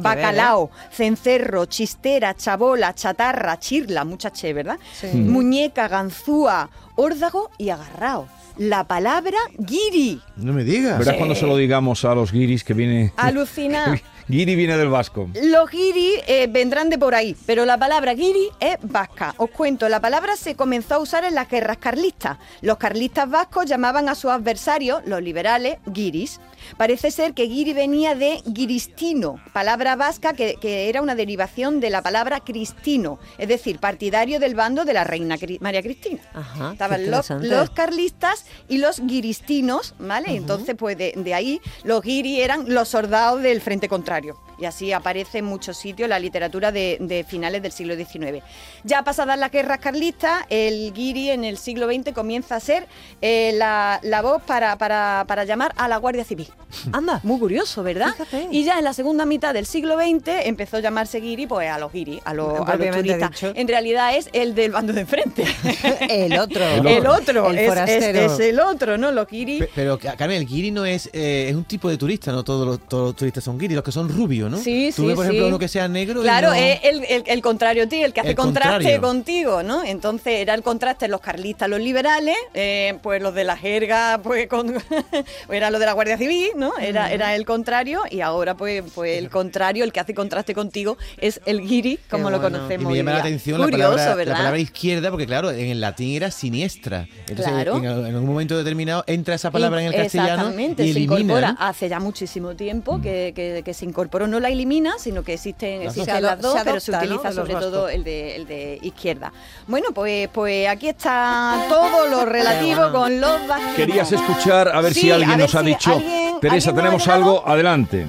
Bacalao, 0.04 0.70
cencerro, 0.92 1.66
chistera, 1.66 2.36
chabola, 2.36 2.94
chatarra, 2.94 3.60
chirla, 3.60 4.06
mucha 4.06 4.32
che, 4.32 4.54
¿verdad? 4.54 4.78
Sí. 4.94 5.08
Muñeca, 5.08 5.88
ganzúa, 5.88 6.70
órdago 6.96 7.50
y 7.58 7.70
agarrao. 7.72 8.28
La 8.58 8.84
palabra 8.88 9.38
guiri. 9.58 10.22
No 10.38 10.54
me 10.54 10.64
digas. 10.64 11.00
Verás 11.00 11.16
cuando 11.16 11.36
se 11.36 11.46
lo 11.46 11.56
digamos 11.58 12.04
a 12.06 12.14
los 12.16 12.32
guiris 12.32 12.64
que 12.64 12.74
viene. 12.74 13.14
Alucina. 13.18 14.00
Guiri 14.28 14.56
viene 14.56 14.78
del 14.78 14.88
vasco. 14.88 15.30
Los 15.44 15.70
guiri 15.70 16.14
eh, 16.26 16.48
vendrán 16.50 16.90
de 16.90 16.98
por 16.98 17.16
ahí, 17.16 17.36
pero 17.46 17.66
la 17.66 17.78
palabra 17.78 18.14
guiri 18.14 18.48
es 18.62 18.78
vasca. 18.82 19.34
Os 19.38 19.50
cuento, 19.50 19.90
la 19.90 20.00
palabra 20.00 20.38
se 20.38 20.56
comenzó 20.56 20.94
a 20.96 21.00
usar 21.00 21.26
en 21.26 21.36
las 21.36 21.50
guerras 21.50 21.78
carlistas. 21.80 22.38
Los 22.62 22.78
carlistas 22.78 23.30
vascos 23.30 23.66
llamaban 23.66 24.08
a 24.08 24.16
sus 24.16 24.32
adversarios, 24.32 25.02
los 25.06 25.22
liberales, 25.22 25.80
guiris. 25.86 26.40
Parece 26.78 27.12
ser 27.12 27.34
que 27.34 27.44
guiri 27.48 27.74
venía 27.74 28.16
de 28.16 28.40
guiristino, 28.46 29.42
palabra 29.52 29.96
vasca 29.98 30.34
que, 30.34 30.56
que 30.62 30.88
era 30.88 31.02
una 31.02 31.16
derivación 31.16 31.82
de 31.82 31.90
la 31.90 32.02
palabra 32.02 32.40
cristino, 32.40 33.20
es 33.38 33.48
decir, 33.50 33.80
partidario 33.80 34.40
del 34.40 34.56
bando 34.56 34.86
de 34.86 34.94
la 34.94 35.04
reina 35.04 35.36
Cri- 35.38 35.60
María 35.60 35.82
Cristina. 35.82 36.22
Ajá, 36.34 36.72
Estaban 36.74 37.10
los 37.10 37.70
carlistas 37.72 38.41
y 38.68 38.78
los 38.78 39.00
guiristinos, 39.00 39.96
¿vale? 40.00 40.36
Entonces, 40.36 40.76
pues 40.78 40.98
de, 40.98 41.14
de 41.16 41.34
ahí 41.34 41.62
los 41.84 42.02
guiri 42.02 42.42
eran 42.42 42.66
los 42.74 42.88
soldados 42.90 43.42
del 43.42 43.62
frente 43.62 43.88
contrario. 43.88 44.38
Y 44.62 44.66
así 44.66 44.94
aparece 44.94 45.40
en 45.40 45.46
muchos 45.46 45.76
sitios 45.76 46.08
la 46.08 46.20
literatura 46.20 46.72
de, 46.72 46.98
de 47.00 47.24
finales 47.24 47.64
del 47.64 47.72
siglo 47.72 47.96
XIX. 47.96 48.44
Ya 48.84 49.04
pasadas 49.04 49.38
las 49.40 49.52
guerras 49.52 49.80
carlistas, 49.80 50.44
el 50.50 50.94
guiri 50.94 51.32
en 51.32 51.44
el 51.44 51.58
siglo 51.58 51.88
XX 51.88 52.14
comienza 52.14 52.56
a 52.56 52.60
ser 52.60 52.88
eh, 53.22 53.54
la, 53.56 54.00
la 54.04 54.22
voz 54.22 54.42
para, 54.44 54.78
para, 54.78 55.26
para 55.28 55.44
llamar 55.46 55.74
a 55.78 55.88
la 55.88 55.98
Guardia 55.98 56.24
Civil. 56.24 56.48
Anda. 56.94 57.20
Muy 57.24 57.40
curioso, 57.40 57.82
¿verdad? 57.84 58.12
Fíjate. 58.12 58.48
Y 58.52 58.64
ya 58.64 58.78
en 58.78 58.84
la 58.86 58.94
segunda 58.94 59.26
mitad 59.26 59.54
del 59.54 59.66
siglo 59.66 59.96
XX 60.00 60.28
empezó 60.46 60.78
a 60.78 60.80
llamarse 60.80 61.20
guiri 61.20 61.48
pues 61.48 61.70
a 61.70 61.80
los 61.80 61.92
guiri, 61.92 62.22
a 62.24 62.34
los, 62.34 62.50
a 62.54 62.58
los 62.60 62.66
Propiamente 62.66 62.98
turistas. 63.14 63.32
dicho. 63.32 63.52
En 63.56 63.68
realidad 63.68 64.16
es 64.16 64.30
el 64.34 64.54
del 64.54 64.72
bando 64.72 64.94
de 64.94 65.02
enfrente. 65.02 65.44
El 66.10 66.38
otro. 66.38 66.64
El 66.64 67.08
otro, 67.08 67.50
El 67.50 67.58
es, 67.58 67.62
es- 67.64 67.68
forastero. 67.70 68.20
es 68.20 68.40
el 68.40 68.60
otro, 68.60 68.98
¿no? 68.98 69.12
Los 69.12 69.28
guiri. 69.28 69.60
Pe- 69.60 69.70
Pero, 69.74 69.98
Carmen, 69.98 70.38
el 70.38 70.46
guiri 70.46 70.72
no 70.72 70.86
es, 70.86 71.10
eh, 71.14 71.48
es 71.50 71.56
un 71.56 71.64
tipo 71.64 71.90
de 71.90 71.98
turista, 71.98 72.32
no 72.32 72.44
todos 72.44 72.66
los, 72.68 72.88
todos 72.88 73.04
los 73.08 73.16
turistas 73.16 73.44
son 73.44 73.58
guiri, 73.58 73.74
los 73.76 73.84
que 73.84 73.92
son 73.92 74.08
rubios, 74.10 74.50
¿no? 74.51 74.51
Sí, 74.58 74.92
Tú 74.96 75.02
sí, 75.04 75.08
ves, 75.08 75.16
por 75.16 75.26
ejemplo, 75.26 75.46
sí. 75.46 75.50
uno 75.50 75.60
que 75.60 75.68
sea 75.68 75.88
negro. 75.88 76.22
Claro, 76.22 76.50
no- 76.50 76.54
es 76.54 76.80
el, 76.84 77.04
el- 77.06 77.24
el 77.26 77.42
contrario 77.42 77.84
a 77.84 77.88
ti, 77.88 78.04
el 78.04 78.14
que 78.14 78.22
hace 78.22 78.30
El 78.32 78.36
contraste 78.36 78.72
contrario. 78.78 79.02
contigo, 79.02 79.64
¿no? 79.64 79.84
Entonces 79.84 80.34
era 80.40 80.54
el 80.54 80.64
contraste 80.64 81.08
los 81.08 81.22
carlistas, 81.22 81.70
los 81.70 81.80
liberales, 81.80 82.36
eh, 82.54 82.98
pues 83.02 83.22
los 83.22 83.34
de 83.34 83.44
la 83.44 83.58
jerga, 83.58 84.20
pues 84.24 84.48
con 84.48 84.74
era 85.50 85.70
lo 85.72 85.80
de 85.80 85.86
la 85.86 85.94
Guardia 85.94 86.18
Civil, 86.18 86.50
¿no? 86.56 86.78
Era, 86.78 87.12
era 87.12 87.36
el 87.36 87.46
contrario 87.46 88.02
y 88.10 88.22
ahora 88.22 88.56
pues, 88.56 88.84
pues 88.94 89.18
el 89.18 89.30
contrario, 89.30 89.84
el 89.84 89.92
que 89.92 90.00
hace 90.00 90.14
contraste 90.14 90.54
contigo 90.54 90.98
es 91.18 91.42
el 91.46 91.62
guiri, 91.62 92.00
como 92.10 92.30
lo 92.30 92.40
bueno. 92.40 92.58
Y 92.58 92.60
conocemos. 92.60 92.92
me 92.92 92.98
llama 92.98 93.12
la 93.14 93.20
atención 93.20 93.60
la 93.60 93.66
Curioso, 93.66 93.90
palabra, 93.92 94.16
¿verdad? 94.16 94.32
la 94.34 94.38
palabra 94.40 94.60
izquierda, 94.60 95.10
porque 95.12 95.26
claro, 95.26 95.52
en 95.52 95.68
el 95.68 95.82
latín 95.82 96.16
era 96.16 96.32
siniestra. 96.32 97.08
Entonces, 97.28 97.46
Claro. 97.52 97.78
en, 97.78 97.86
en 97.86 98.16
un 98.16 98.26
momento 98.26 98.58
determinado 98.58 99.04
entra 99.08 99.36
esa 99.36 99.52
palabra 99.52 99.82
en 99.82 99.88
el 99.88 99.94
castellano 99.96 100.34
Exactamente, 100.34 100.86
y 100.86 100.94
se 100.94 101.00
incorpora 101.02 101.52
¿no? 101.54 101.58
hace 101.60 101.90
ya 101.90 102.00
muchísimo 102.00 102.56
tiempo 102.56 103.02
que, 103.02 103.34
que- 103.36 103.62
que 103.64 103.74
se 103.74 103.86
incorporó, 103.86 104.28
no 104.28 104.40
la 104.42 104.50
elimina, 104.50 104.94
sino 104.98 105.24
que 105.24 105.34
existen, 105.34 105.86
Las 105.86 105.96
existen 105.96 106.16
dos. 106.16 106.22
las 106.24 106.42
dos, 106.42 106.58
Se 106.58 106.64
pero 106.66 106.80
se 106.80 106.92
utiliza 106.92 107.32
sobre 107.32 107.54
todo 107.56 107.88
el 107.90 108.04
de, 108.04 108.36
el 108.36 108.48
de 108.48 108.80
izquierda. 108.82 109.32
Bueno, 109.68 109.90
pues, 109.94 110.28
pues 110.30 110.68
aquí 110.68 110.90
está 110.90 111.66
todo 111.70 112.08
lo 112.08 112.26
relativo 112.26 112.90
bueno. 112.90 112.94
con 113.00 113.22
los 113.22 113.48
vasquinos. 113.48 113.76
Querías 113.76 114.12
escuchar 114.12 114.68
a 114.70 114.82
ver 114.82 114.94
Sí, 114.94 115.02
si 115.02 115.12
alguien 115.12 115.30
ver 115.30 115.40
nos 115.40 115.56
ha 115.56 115.62
dicho. 115.64 115.92
alguien- 115.94 116.40
Teresa, 116.42 116.70
alguien 116.72 116.76
tenemos 116.86 117.08
ha 117.08 117.14
algo, 117.16 117.48
adelante. 117.48 118.06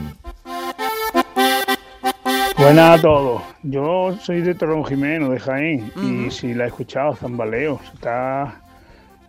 Buenas 2.57 2.99
a 2.99 3.03
todos. 3.03 3.43
Yo 3.63 4.17
soy 4.23 4.41
de 4.41 4.55
Torrón 4.55 4.85
Jimeno, 4.85 5.31
de 5.31 5.41
Jaén, 5.41 5.93
y 5.97 6.31
si 6.31 6.55
la 6.55 6.65
he 6.65 6.67
escuchado, 6.69 7.15
zambaleo. 7.17 7.81
Está, 7.95 8.62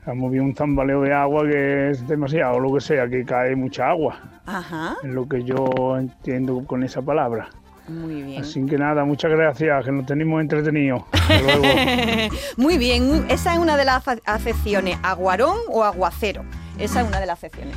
ha 0.06 0.13
movido 0.13 0.44
un 0.44 0.56
zambaleo 0.56 1.02
de 1.02 1.13
agua 1.13 1.44
que 1.46 1.92
es 1.92 2.08
demasiado, 2.08 2.60
lo 2.60 2.74
que 2.74 2.82
sea, 2.82 3.08
que 3.08 3.24
cae 3.24 3.56
mucha 3.56 3.89
agua. 3.89 4.20
Ajá, 4.46 4.98
Es 5.04 5.10
lo 5.10 5.28
que 5.28 5.44
yo 5.44 5.98
entiendo 5.98 6.63
con 6.66 6.84
esa 6.84 7.02
palabra. 7.02 7.48
muy 7.88 8.22
bien. 8.22 8.42
Así 8.42 8.66
que 8.66 8.78
nada, 8.78 9.06
muchas 9.06 9.32
gracias, 9.32 9.86
que 9.86 9.92
nos 9.92 10.06
tenemos 10.06 10.42
entretenidos. 10.42 11.04
Hasta 11.13 11.42
luego. 11.42 11.63
Muy 12.58 12.78
bien, 12.78 13.26
esa 13.30 13.54
es 13.54 13.60
una 13.60 13.78
de 13.78 13.86
las 13.86 14.04
acepciones, 14.26 14.98
aguarón 15.04 15.58
o 15.70 15.84
aguacero. 15.84 16.44
Esa 16.78 17.02
es 17.02 17.08
una 17.08 17.20
de 17.20 17.26
las 17.26 17.39
acepciones. 17.39 17.76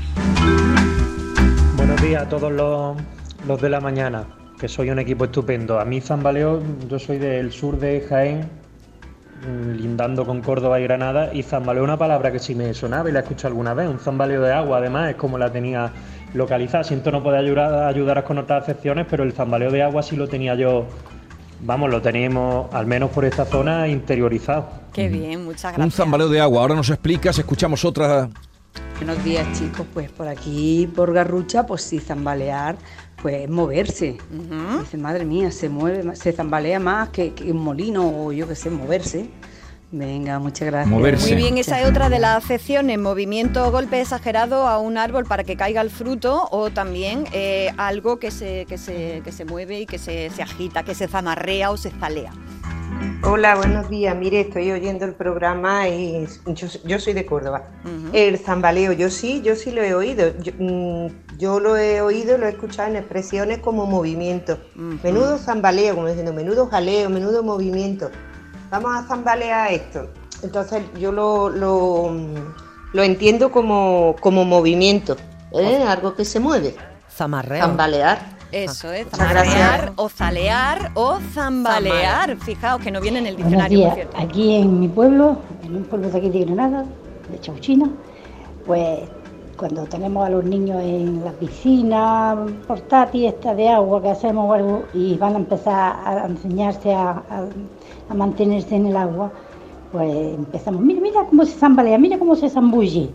Buenos 1.76 2.00
días 2.02 2.22
a 2.24 2.28
todos 2.28 2.50
los, 2.50 2.96
los 3.46 3.60
de 3.60 3.68
la 3.70 3.80
mañana, 3.80 4.24
que 4.58 4.66
soy 4.68 4.90
un 4.90 4.98
equipo 4.98 5.26
estupendo. 5.26 5.78
A 5.78 5.84
mí 5.84 6.00
Zambaleo, 6.00 6.60
yo 6.88 6.98
soy 6.98 7.18
del 7.18 7.52
sur 7.52 7.78
de 7.78 8.00
Jaén, 8.08 8.48
lindando 9.44 10.24
con 10.24 10.40
Córdoba 10.40 10.80
y 10.80 10.84
Granada, 10.84 11.32
y 11.32 11.42
zambaleo 11.42 11.84
una 11.84 11.96
palabra 11.96 12.32
que 12.32 12.38
sí 12.38 12.54
me 12.54 12.72
sonaba 12.74 13.08
y 13.08 13.12
la 13.12 13.20
he 13.20 13.22
escuchado 13.22 13.48
alguna 13.48 13.74
vez, 13.74 13.88
un 13.88 13.98
zambaleo 13.98 14.42
de 14.42 14.52
agua, 14.52 14.78
además 14.78 15.10
es 15.10 15.16
como 15.16 15.38
la 15.38 15.52
tenía 15.52 15.92
localizada. 16.34 16.84
Siento 16.84 17.10
no 17.10 17.22
poder 17.22 17.40
ayudar, 17.40 17.84
ayudaros 17.88 18.24
con 18.24 18.38
otras 18.38 18.62
acepciones, 18.62 19.06
pero 19.08 19.24
el 19.24 19.32
zambaleo 19.32 19.70
de 19.70 19.82
agua 19.82 20.02
sí 20.02 20.16
lo 20.16 20.28
tenía 20.28 20.54
yo, 20.54 20.86
vamos, 21.60 21.90
lo 21.90 22.02
teníamos 22.02 22.72
al 22.74 22.86
menos 22.86 23.10
por 23.10 23.24
esta 23.24 23.44
zona 23.44 23.88
interiorizado. 23.88 24.68
Qué 24.92 25.08
bien, 25.08 25.44
muchas 25.44 25.72
gracias. 25.72 25.84
Un 25.84 25.90
zambaleo 25.90 26.28
de 26.28 26.40
agua. 26.40 26.62
Ahora 26.62 26.74
nos 26.74 26.90
explicas, 26.90 27.38
escuchamos 27.38 27.84
otra. 27.84 28.28
Buenos 28.96 29.22
días 29.24 29.46
chicos, 29.58 29.86
pues 29.92 30.10
por 30.10 30.26
aquí, 30.26 30.90
por 30.94 31.12
Garrucha, 31.12 31.66
pues 31.66 31.82
sí, 31.82 31.98
zambalear, 31.98 32.76
pues 33.20 33.48
moverse. 33.48 34.18
Dice, 34.80 34.96
madre 34.96 35.24
mía, 35.24 35.50
se 35.50 35.68
mueve, 35.68 36.14
se 36.16 36.32
zambalea 36.32 36.78
más 36.78 37.08
que, 37.10 37.32
que 37.32 37.50
un 37.50 37.58
molino 37.58 38.06
o 38.06 38.32
yo 38.32 38.46
qué 38.46 38.54
sé, 38.54 38.70
moverse. 38.70 39.28
Venga, 39.92 40.38
muchas 40.40 40.66
gracias. 40.66 40.88
Moverse. 40.88 41.32
Muy 41.32 41.42
bien, 41.42 41.58
esa 41.58 41.80
es 41.80 41.88
otra 41.88 42.08
de 42.08 42.18
las 42.18 42.44
acepciones, 42.44 42.98
movimiento 42.98 43.66
o 43.66 43.70
golpe 43.70 44.00
exagerado 44.00 44.66
a 44.66 44.78
un 44.78 44.98
árbol 44.98 45.24
para 45.24 45.44
que 45.44 45.56
caiga 45.56 45.80
el 45.80 45.90
fruto 45.90 46.48
o 46.50 46.70
también 46.70 47.24
eh, 47.32 47.70
algo 47.76 48.18
que 48.18 48.30
se, 48.32 48.66
que, 48.66 48.78
se, 48.78 49.22
que 49.24 49.30
se 49.30 49.44
mueve 49.44 49.80
y 49.80 49.86
que 49.86 49.98
se, 49.98 50.30
se 50.30 50.42
agita, 50.42 50.82
que 50.82 50.94
se 50.94 51.06
zamarrea 51.06 51.70
o 51.70 51.76
se 51.76 51.90
zalea. 51.90 52.32
Hola, 53.22 53.56
buenos 53.56 53.88
días. 53.88 54.14
Mire, 54.14 54.40
estoy 54.40 54.70
oyendo 54.70 55.04
el 55.04 55.14
programa 55.14 55.88
y 55.88 56.26
yo, 56.46 56.68
yo 56.84 56.98
soy 57.00 57.12
de 57.12 57.26
Córdoba. 57.26 57.64
El 58.12 58.38
zambaleo, 58.38 58.92
yo 58.92 59.10
sí, 59.10 59.42
yo 59.42 59.56
sí 59.56 59.70
lo 59.72 59.82
he 59.82 59.94
oído. 59.94 60.32
Yo, 60.38 60.52
mm, 60.58 61.38
yo 61.38 61.58
lo 61.58 61.76
he 61.76 62.00
oído, 62.00 62.38
lo 62.38 62.46
he 62.46 62.50
escuchado 62.50 62.90
en 62.90 62.96
expresiones 62.96 63.58
como 63.58 63.86
movimiento. 63.86 64.58
Menudo 64.74 65.38
zambaleo, 65.38 65.94
como 65.94 66.08
diciendo, 66.08 66.32
menudo 66.32 66.68
jaleo, 66.68 67.10
menudo 67.10 67.42
movimiento. 67.42 68.10
Vamos 68.70 68.94
a 68.94 69.02
zambalear 69.06 69.72
esto. 69.72 70.08
Entonces 70.42 70.82
yo 70.98 71.10
lo, 71.10 71.48
lo, 71.48 72.12
lo 72.92 73.02
entiendo 73.02 73.50
como, 73.50 74.14
como 74.20 74.44
movimiento, 74.44 75.16
¿eh? 75.52 75.82
algo 75.86 76.14
que 76.14 76.24
se 76.24 76.38
mueve. 76.38 76.76
Zamarreo. 77.10 77.60
Zambalear. 77.62 78.35
Eso 78.52 78.92
es, 78.92 79.06
gracias. 79.10 79.18
zambalear 79.54 79.92
o 79.96 80.08
zalear 80.08 80.90
o 80.94 81.18
zambalear. 81.34 82.36
Fijaos 82.38 82.80
que 82.82 82.90
no 82.90 83.00
viene 83.00 83.18
en 83.18 83.26
el 83.26 83.36
diccionario, 83.36 83.84
por 83.86 83.94
cierto. 83.94 84.16
Aquí 84.18 84.54
en 84.56 84.80
mi 84.80 84.88
pueblo, 84.88 85.36
en 85.64 85.76
un 85.76 85.84
pueblo 85.84 86.08
de 86.10 86.18
aquí 86.18 86.30
de 86.30 86.44
Granada, 86.44 86.84
de 87.30 87.40
Chauchina, 87.40 87.90
pues 88.66 89.00
cuando 89.56 89.84
tenemos 89.84 90.26
a 90.26 90.30
los 90.30 90.44
niños 90.44 90.80
en 90.82 91.24
la 91.24 91.32
piscina 91.32 92.36
portátil 92.66 93.24
esta 93.24 93.54
de 93.54 93.68
agua 93.70 94.02
que 94.02 94.10
hacemos 94.10 94.50
o 94.50 94.52
algo 94.52 94.84
y 94.92 95.16
van 95.16 95.34
a 95.34 95.38
empezar 95.38 95.96
a 96.04 96.26
enseñarse 96.26 96.94
a, 96.94 97.10
a- 97.10 97.46
a 98.08 98.14
mantenerse 98.14 98.76
en 98.76 98.86
el 98.86 98.96
agua, 98.96 99.32
pues 99.92 100.12
empezamos, 100.34 100.80
mira, 100.82 101.00
mira 101.00 101.20
cómo 101.28 101.44
se 101.44 101.52
zambalea, 101.58 101.98
mira 101.98 102.18
cómo 102.18 102.36
se 102.36 102.48
zambulle. 102.50 103.10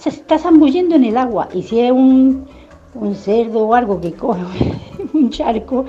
Se 0.00 0.08
está 0.08 0.38
zambullendo 0.38 0.96
en 0.96 1.04
el 1.04 1.16
agua 1.16 1.48
y 1.54 1.62
si 1.62 1.78
es 1.80 1.92
un, 1.92 2.46
un 2.94 3.14
cerdo 3.14 3.60
o 3.60 3.74
algo 3.74 4.00
que 4.00 4.12
coge 4.12 4.40
un 5.12 5.30
charco, 5.30 5.84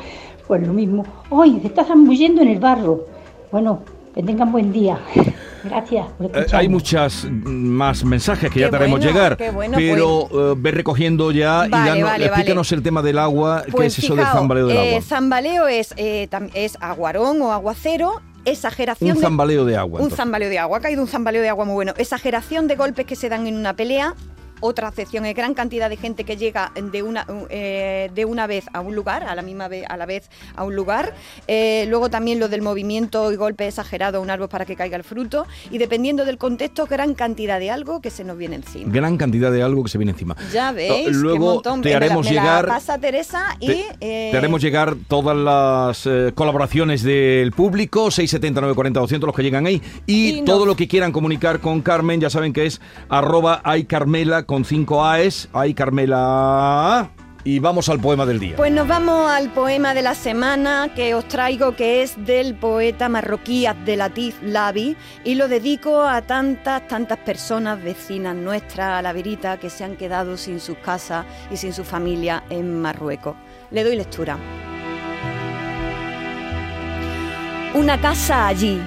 pues 0.47 0.65
lo 0.65 0.73
mismo. 0.73 1.05
¡Ay, 1.31 1.59
se 1.61 1.67
está 1.67 1.83
zambullendo 1.85 2.41
en 2.41 2.49
el 2.49 2.59
barro! 2.59 3.05
Bueno, 3.51 3.81
que 4.13 4.23
tengan 4.23 4.51
buen 4.51 4.71
día. 4.71 4.99
Gracias 5.63 6.07
por 6.17 6.25
Eh, 6.35 6.45
hay 6.53 6.67
muchas 6.67 7.27
más 7.29 8.03
mensajes 8.03 8.49
que 8.49 8.55
Qué 8.55 8.59
ya 8.61 8.69
te 8.71 8.77
haremos 8.77 8.99
bueno, 8.99 9.11
llegar, 9.13 9.37
qué 9.37 9.51
bueno, 9.51 9.77
pero 9.77 10.27
eh, 10.31 10.55
ve 10.57 10.71
recogiendo 10.71 11.31
ya 11.31 11.67
y 11.67 11.69
danos- 11.69 12.03
vale, 12.03 12.25
explícanos 12.25 12.71
el 12.71 12.81
tema 12.81 13.03
del 13.03 13.19
agua, 13.19 13.61
qué 13.67 13.71
Pues 13.71 13.95
es 13.97 14.03
eso 14.03 14.15
del 14.15 14.25
zambaleo 14.25 14.65
del 14.67 14.77
eh, 14.77 14.89
agua. 14.89 15.01
zambaleo 15.03 15.67
es, 15.67 15.93
eh, 15.97 16.27
es 16.55 16.77
aguarón 16.81 17.43
o 17.43 17.51
aguacero, 17.51 18.21
exageración 18.43 19.11
Un 19.11 19.15
de- 19.17 19.21
zambaleo 19.21 19.63
de 19.65 19.77
agua. 19.77 19.99
Un 19.99 20.05
entonces. 20.05 20.17
zambaleo 20.17 20.49
de 20.49 20.57
agua, 20.57 20.79
ha 20.79 20.81
caído 20.81 21.01
un 21.03 21.07
zambaleo 21.07 21.43
de 21.43 21.49
agua 21.49 21.65
muy 21.65 21.75
bueno. 21.75 21.93
Exageración 21.95 22.67
de 22.67 22.75
golpes 22.75 23.05
que 23.05 23.15
se 23.15 23.29
dan 23.29 23.45
en 23.45 23.55
una 23.55 23.75
pelea. 23.75 24.15
Otra 24.61 24.87
acepción 24.87 25.25
es 25.25 25.35
gran 25.35 25.53
cantidad 25.53 25.89
de 25.89 25.97
gente 25.97 26.23
que 26.23 26.37
llega 26.37 26.71
de 26.75 27.03
una, 27.03 27.25
eh, 27.49 28.09
de 28.13 28.25
una 28.25 28.47
vez 28.47 28.65
a 28.73 28.79
un 28.79 28.95
lugar, 28.95 29.23
a 29.23 29.35
la 29.35 29.41
misma 29.41 29.67
vez, 29.67 29.85
a 29.89 29.97
la 29.97 30.05
vez 30.05 30.29
a 30.55 30.63
un 30.63 30.75
lugar. 30.75 31.13
Eh, 31.47 31.85
luego 31.89 32.09
también 32.09 32.39
lo 32.39 32.47
del 32.47 32.61
movimiento 32.61 33.31
y 33.31 33.35
golpe 33.35 33.67
exagerado 33.67 34.19
a 34.19 34.21
un 34.21 34.29
árbol 34.29 34.49
para 34.49 34.65
que 34.65 34.75
caiga 34.75 34.95
el 34.97 35.03
fruto. 35.03 35.45
Y 35.71 35.77
dependiendo 35.79 36.25
del 36.25 36.37
contexto, 36.37 36.85
gran 36.87 37.15
cantidad 37.15 37.59
de 37.59 37.71
algo 37.71 38.01
que 38.01 38.09
se 38.09 38.23
nos 38.23 38.37
viene 38.37 38.55
encima. 38.57 38.91
Gran 38.93 39.17
cantidad 39.17 39.51
de 39.51 39.63
algo 39.63 39.83
que 39.83 39.89
se 39.89 39.97
viene 39.97 40.11
encima. 40.11 40.35
Ya 40.53 40.71
veis, 40.71 41.05
qué 41.07 41.11
Luego 41.11 41.53
montón. 41.55 41.81
te 41.81 41.89
Me 41.89 41.91
la- 41.91 41.97
haremos 41.97 42.25
me 42.27 42.33
la 42.35 42.41
llegar. 42.41 42.67
pasa 42.67 42.97
Teresa 42.97 43.57
y... 43.59 43.67
Te, 43.67 43.85
eh, 43.99 44.29
te 44.31 44.37
haremos 44.37 44.61
llegar 44.61 44.95
todas 45.07 45.35
las 45.35 46.05
eh, 46.05 46.31
colaboraciones 46.35 47.03
del 47.03 47.51
público, 47.51 48.11
670, 48.11 48.61
940, 48.61 48.99
200, 48.99 49.27
los 49.27 49.35
que 49.35 49.43
llegan 49.43 49.65
ahí. 49.65 49.81
Y, 50.05 50.29
Y 50.37 50.39
no- 50.41 50.45
todo 50.45 50.65
lo 50.65 50.75
que 50.75 50.87
quieran 50.87 51.11
comunicar 51.11 51.59
con 51.59 51.81
Carmen, 51.81 52.21
ya 52.21 52.29
saben 52.29 52.53
que 52.53 52.65
es 52.67 52.79
arroba 53.09 53.61
aycarmela 53.63 54.43
con 54.51 54.65
5 54.65 55.05
A's, 55.05 55.47
aycarmela. 55.53 57.09
Y 57.45 57.59
vamos 57.59 57.87
al 57.87 58.01
poema 58.01 58.25
del 58.25 58.37
día. 58.37 58.57
Pues 58.57 58.73
nos 58.73 58.85
vamos 58.85 59.31
al 59.31 59.49
poema 59.53 59.93
de 59.93 60.01
la 60.01 60.13
semana 60.13 60.89
que 60.93 61.15
os 61.15 61.25
traigo, 61.29 61.73
que 61.77 62.03
es 62.03 62.21
del 62.25 62.55
poeta 62.55 63.07
marroquí 63.07 63.65
Abdelatif 63.65 64.35
Labi, 64.43 64.97
y 65.23 65.35
lo 65.35 65.47
dedico 65.47 66.01
a 66.01 66.21
tantas, 66.23 66.85
tantas 66.89 67.19
personas 67.19 67.81
vecinas 67.81 68.35
nuestras, 68.35 68.99
a 68.99 69.01
la 69.01 69.13
verita, 69.13 69.55
que 69.55 69.69
se 69.69 69.85
han 69.85 69.95
quedado 69.95 70.35
sin 70.35 70.59
sus 70.59 70.77
casas 70.79 71.25
y 71.49 71.55
sin 71.55 71.71
su 71.71 71.85
familia 71.85 72.43
en 72.49 72.81
Marruecos. 72.81 73.37
Le 73.69 73.85
doy 73.85 73.95
lectura. 73.95 74.37
Una 77.73 78.01
casa 78.01 78.47
allí, 78.47 78.81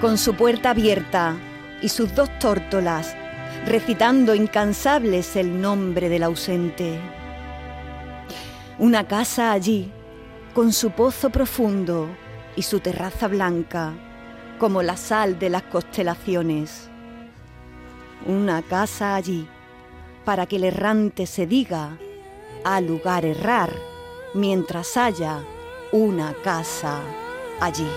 con 0.00 0.18
su 0.18 0.34
puerta 0.34 0.70
abierta 0.70 1.34
y 1.82 1.88
sus 1.88 2.14
dos 2.14 2.30
tórtolas, 2.38 3.16
recitando 3.66 4.34
incansables 4.34 5.36
el 5.36 5.60
nombre 5.60 6.08
del 6.08 6.22
ausente. 6.22 7.00
Una 8.78 9.06
casa 9.06 9.52
allí, 9.52 9.90
con 10.52 10.72
su 10.72 10.90
pozo 10.90 11.30
profundo 11.30 12.08
y 12.56 12.62
su 12.62 12.80
terraza 12.80 13.26
blanca, 13.28 13.94
como 14.58 14.82
la 14.82 14.96
sal 14.96 15.38
de 15.38 15.48
las 15.48 15.62
constelaciones. 15.62 16.90
Una 18.26 18.62
casa 18.62 19.14
allí, 19.14 19.48
para 20.24 20.46
que 20.46 20.56
el 20.56 20.64
errante 20.64 21.26
se 21.26 21.46
diga, 21.46 21.98
a 22.64 22.80
lugar 22.80 23.24
errar, 23.24 23.70
mientras 24.34 24.96
haya 24.96 25.40
una 25.92 26.34
casa 26.42 27.00
allí. 27.60 27.88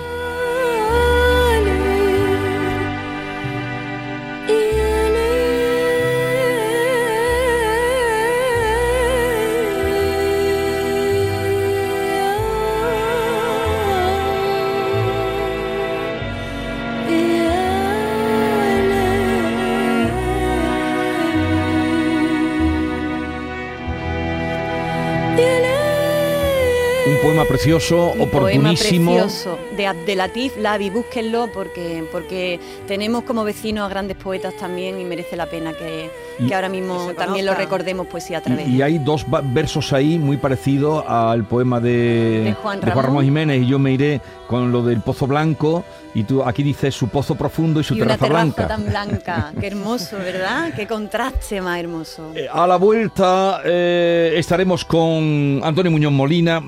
Precioso, 27.58 28.12
Un 28.12 28.30
poema 28.30 28.70
oportunísimo. 28.70 29.12
precioso 29.14 29.58
de 29.76 29.88
Abdelatif 29.88 30.58
Lavi, 30.58 30.90
búsquenlo 30.92 31.50
porque, 31.54 32.04
porque 32.12 32.60
tenemos 32.88 33.24
como 33.24 33.44
vecinos 33.44 33.86
a 33.86 33.90
grandes 33.90 34.16
poetas 34.16 34.54
también 34.58 35.00
y 35.02 35.06
merece 35.06 35.36
la 35.36 35.48
pena 35.48 35.74
que, 35.74 36.10
ahora 36.54 36.70
mismo 36.70 37.14
también 37.16 37.46
lo 37.46 37.56
recordemos 37.56 38.08
poesía 38.08 38.40
a 38.40 38.42
través. 38.42 38.68
Y, 38.68 38.78
y 38.78 38.82
hay 38.82 39.00
dos 39.00 39.26
versos 39.54 39.92
ahí 39.94 40.20
muy 40.20 40.38
parecidos 40.38 41.04
al 41.08 41.46
poema 41.46 41.80
de, 41.80 42.42
De 42.46 42.54
Juan 42.54 42.82
Ramón. 42.82 43.24
Jiménez 43.24 43.64
y 43.64 43.68
yo 43.68 43.80
me 43.80 43.92
iré 43.92 44.22
con 44.48 44.72
lo 44.72 44.84
del 44.84 45.02
pozo 45.02 45.26
blanco 45.26 45.84
y 46.14 46.24
tú 46.24 46.44
aquí 46.44 46.64
dices 46.64 46.94
su 46.96 47.10
pozo 47.10 47.36
profundo 47.36 47.80
y 47.80 47.84
su 47.84 47.96
y 47.96 48.02
una 48.02 48.18
terraza 48.18 48.28
terraza 48.28 48.44
blanca. 48.44 48.68
tan 48.68 48.86
blanca, 48.86 49.54
qué 49.60 49.68
hermoso, 49.68 50.18
¿verdad? 50.18 50.74
Qué 50.76 50.86
contraste 50.88 51.60
más 51.62 51.80
hermoso. 51.80 52.34
A 52.52 52.68
la 52.68 52.78
vuelta 52.78 53.62
eh, 53.66 54.36
estaremos 54.38 54.86
con 54.86 55.60
Antonio 55.64 55.92
Muñoz 55.92 56.12
Molina, 56.12 56.62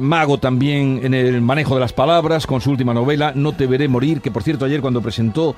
mago 0.00 0.38
también 0.38 1.00
en 1.02 1.14
el 1.14 1.40
manejo 1.40 1.74
de 1.74 1.80
las 1.80 1.92
palabras, 1.92 2.46
con 2.46 2.60
su 2.60 2.70
última 2.70 2.92
novela, 2.94 3.32
No 3.34 3.52
te 3.52 3.66
veré 3.66 3.86
morir, 3.88 4.20
que 4.20 4.30
por 4.30 4.42
cierto 4.42 4.64
ayer 4.64 4.80
cuando 4.80 5.00
presentó 5.00 5.54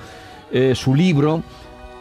eh, 0.52 0.74
su 0.74 0.94
libro 0.94 1.42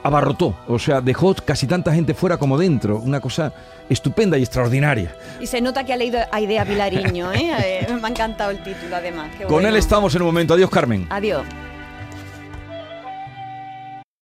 abarrotó, 0.03 0.55
o 0.67 0.79
sea, 0.79 0.99
dejó 0.99 1.35
casi 1.35 1.67
tanta 1.67 1.93
gente 1.93 2.13
fuera 2.15 2.37
como 2.37 2.57
dentro, 2.57 2.97
una 2.97 3.19
cosa 3.19 3.53
estupenda 3.87 4.37
y 4.37 4.41
extraordinaria. 4.41 5.15
Y 5.39 5.45
se 5.45 5.61
nota 5.61 5.83
que 5.83 5.93
ha 5.93 5.97
leído 5.97 6.19
a 6.31 6.41
Idea 6.41 6.65
Pilariño, 6.65 7.31
¿eh? 7.33 7.51
Eh, 7.63 7.87
Me 8.01 8.07
ha 8.07 8.09
encantado 8.09 8.49
el 8.51 8.63
título 8.63 8.95
además. 8.95 9.29
qué 9.37 9.43
Con 9.43 9.53
bueno. 9.53 9.69
él 9.69 9.75
estamos 9.75 10.15
en 10.15 10.23
un 10.23 10.27
momento. 10.29 10.55
Adiós, 10.55 10.69
Carmen. 10.71 11.05
Adiós. 11.09 11.43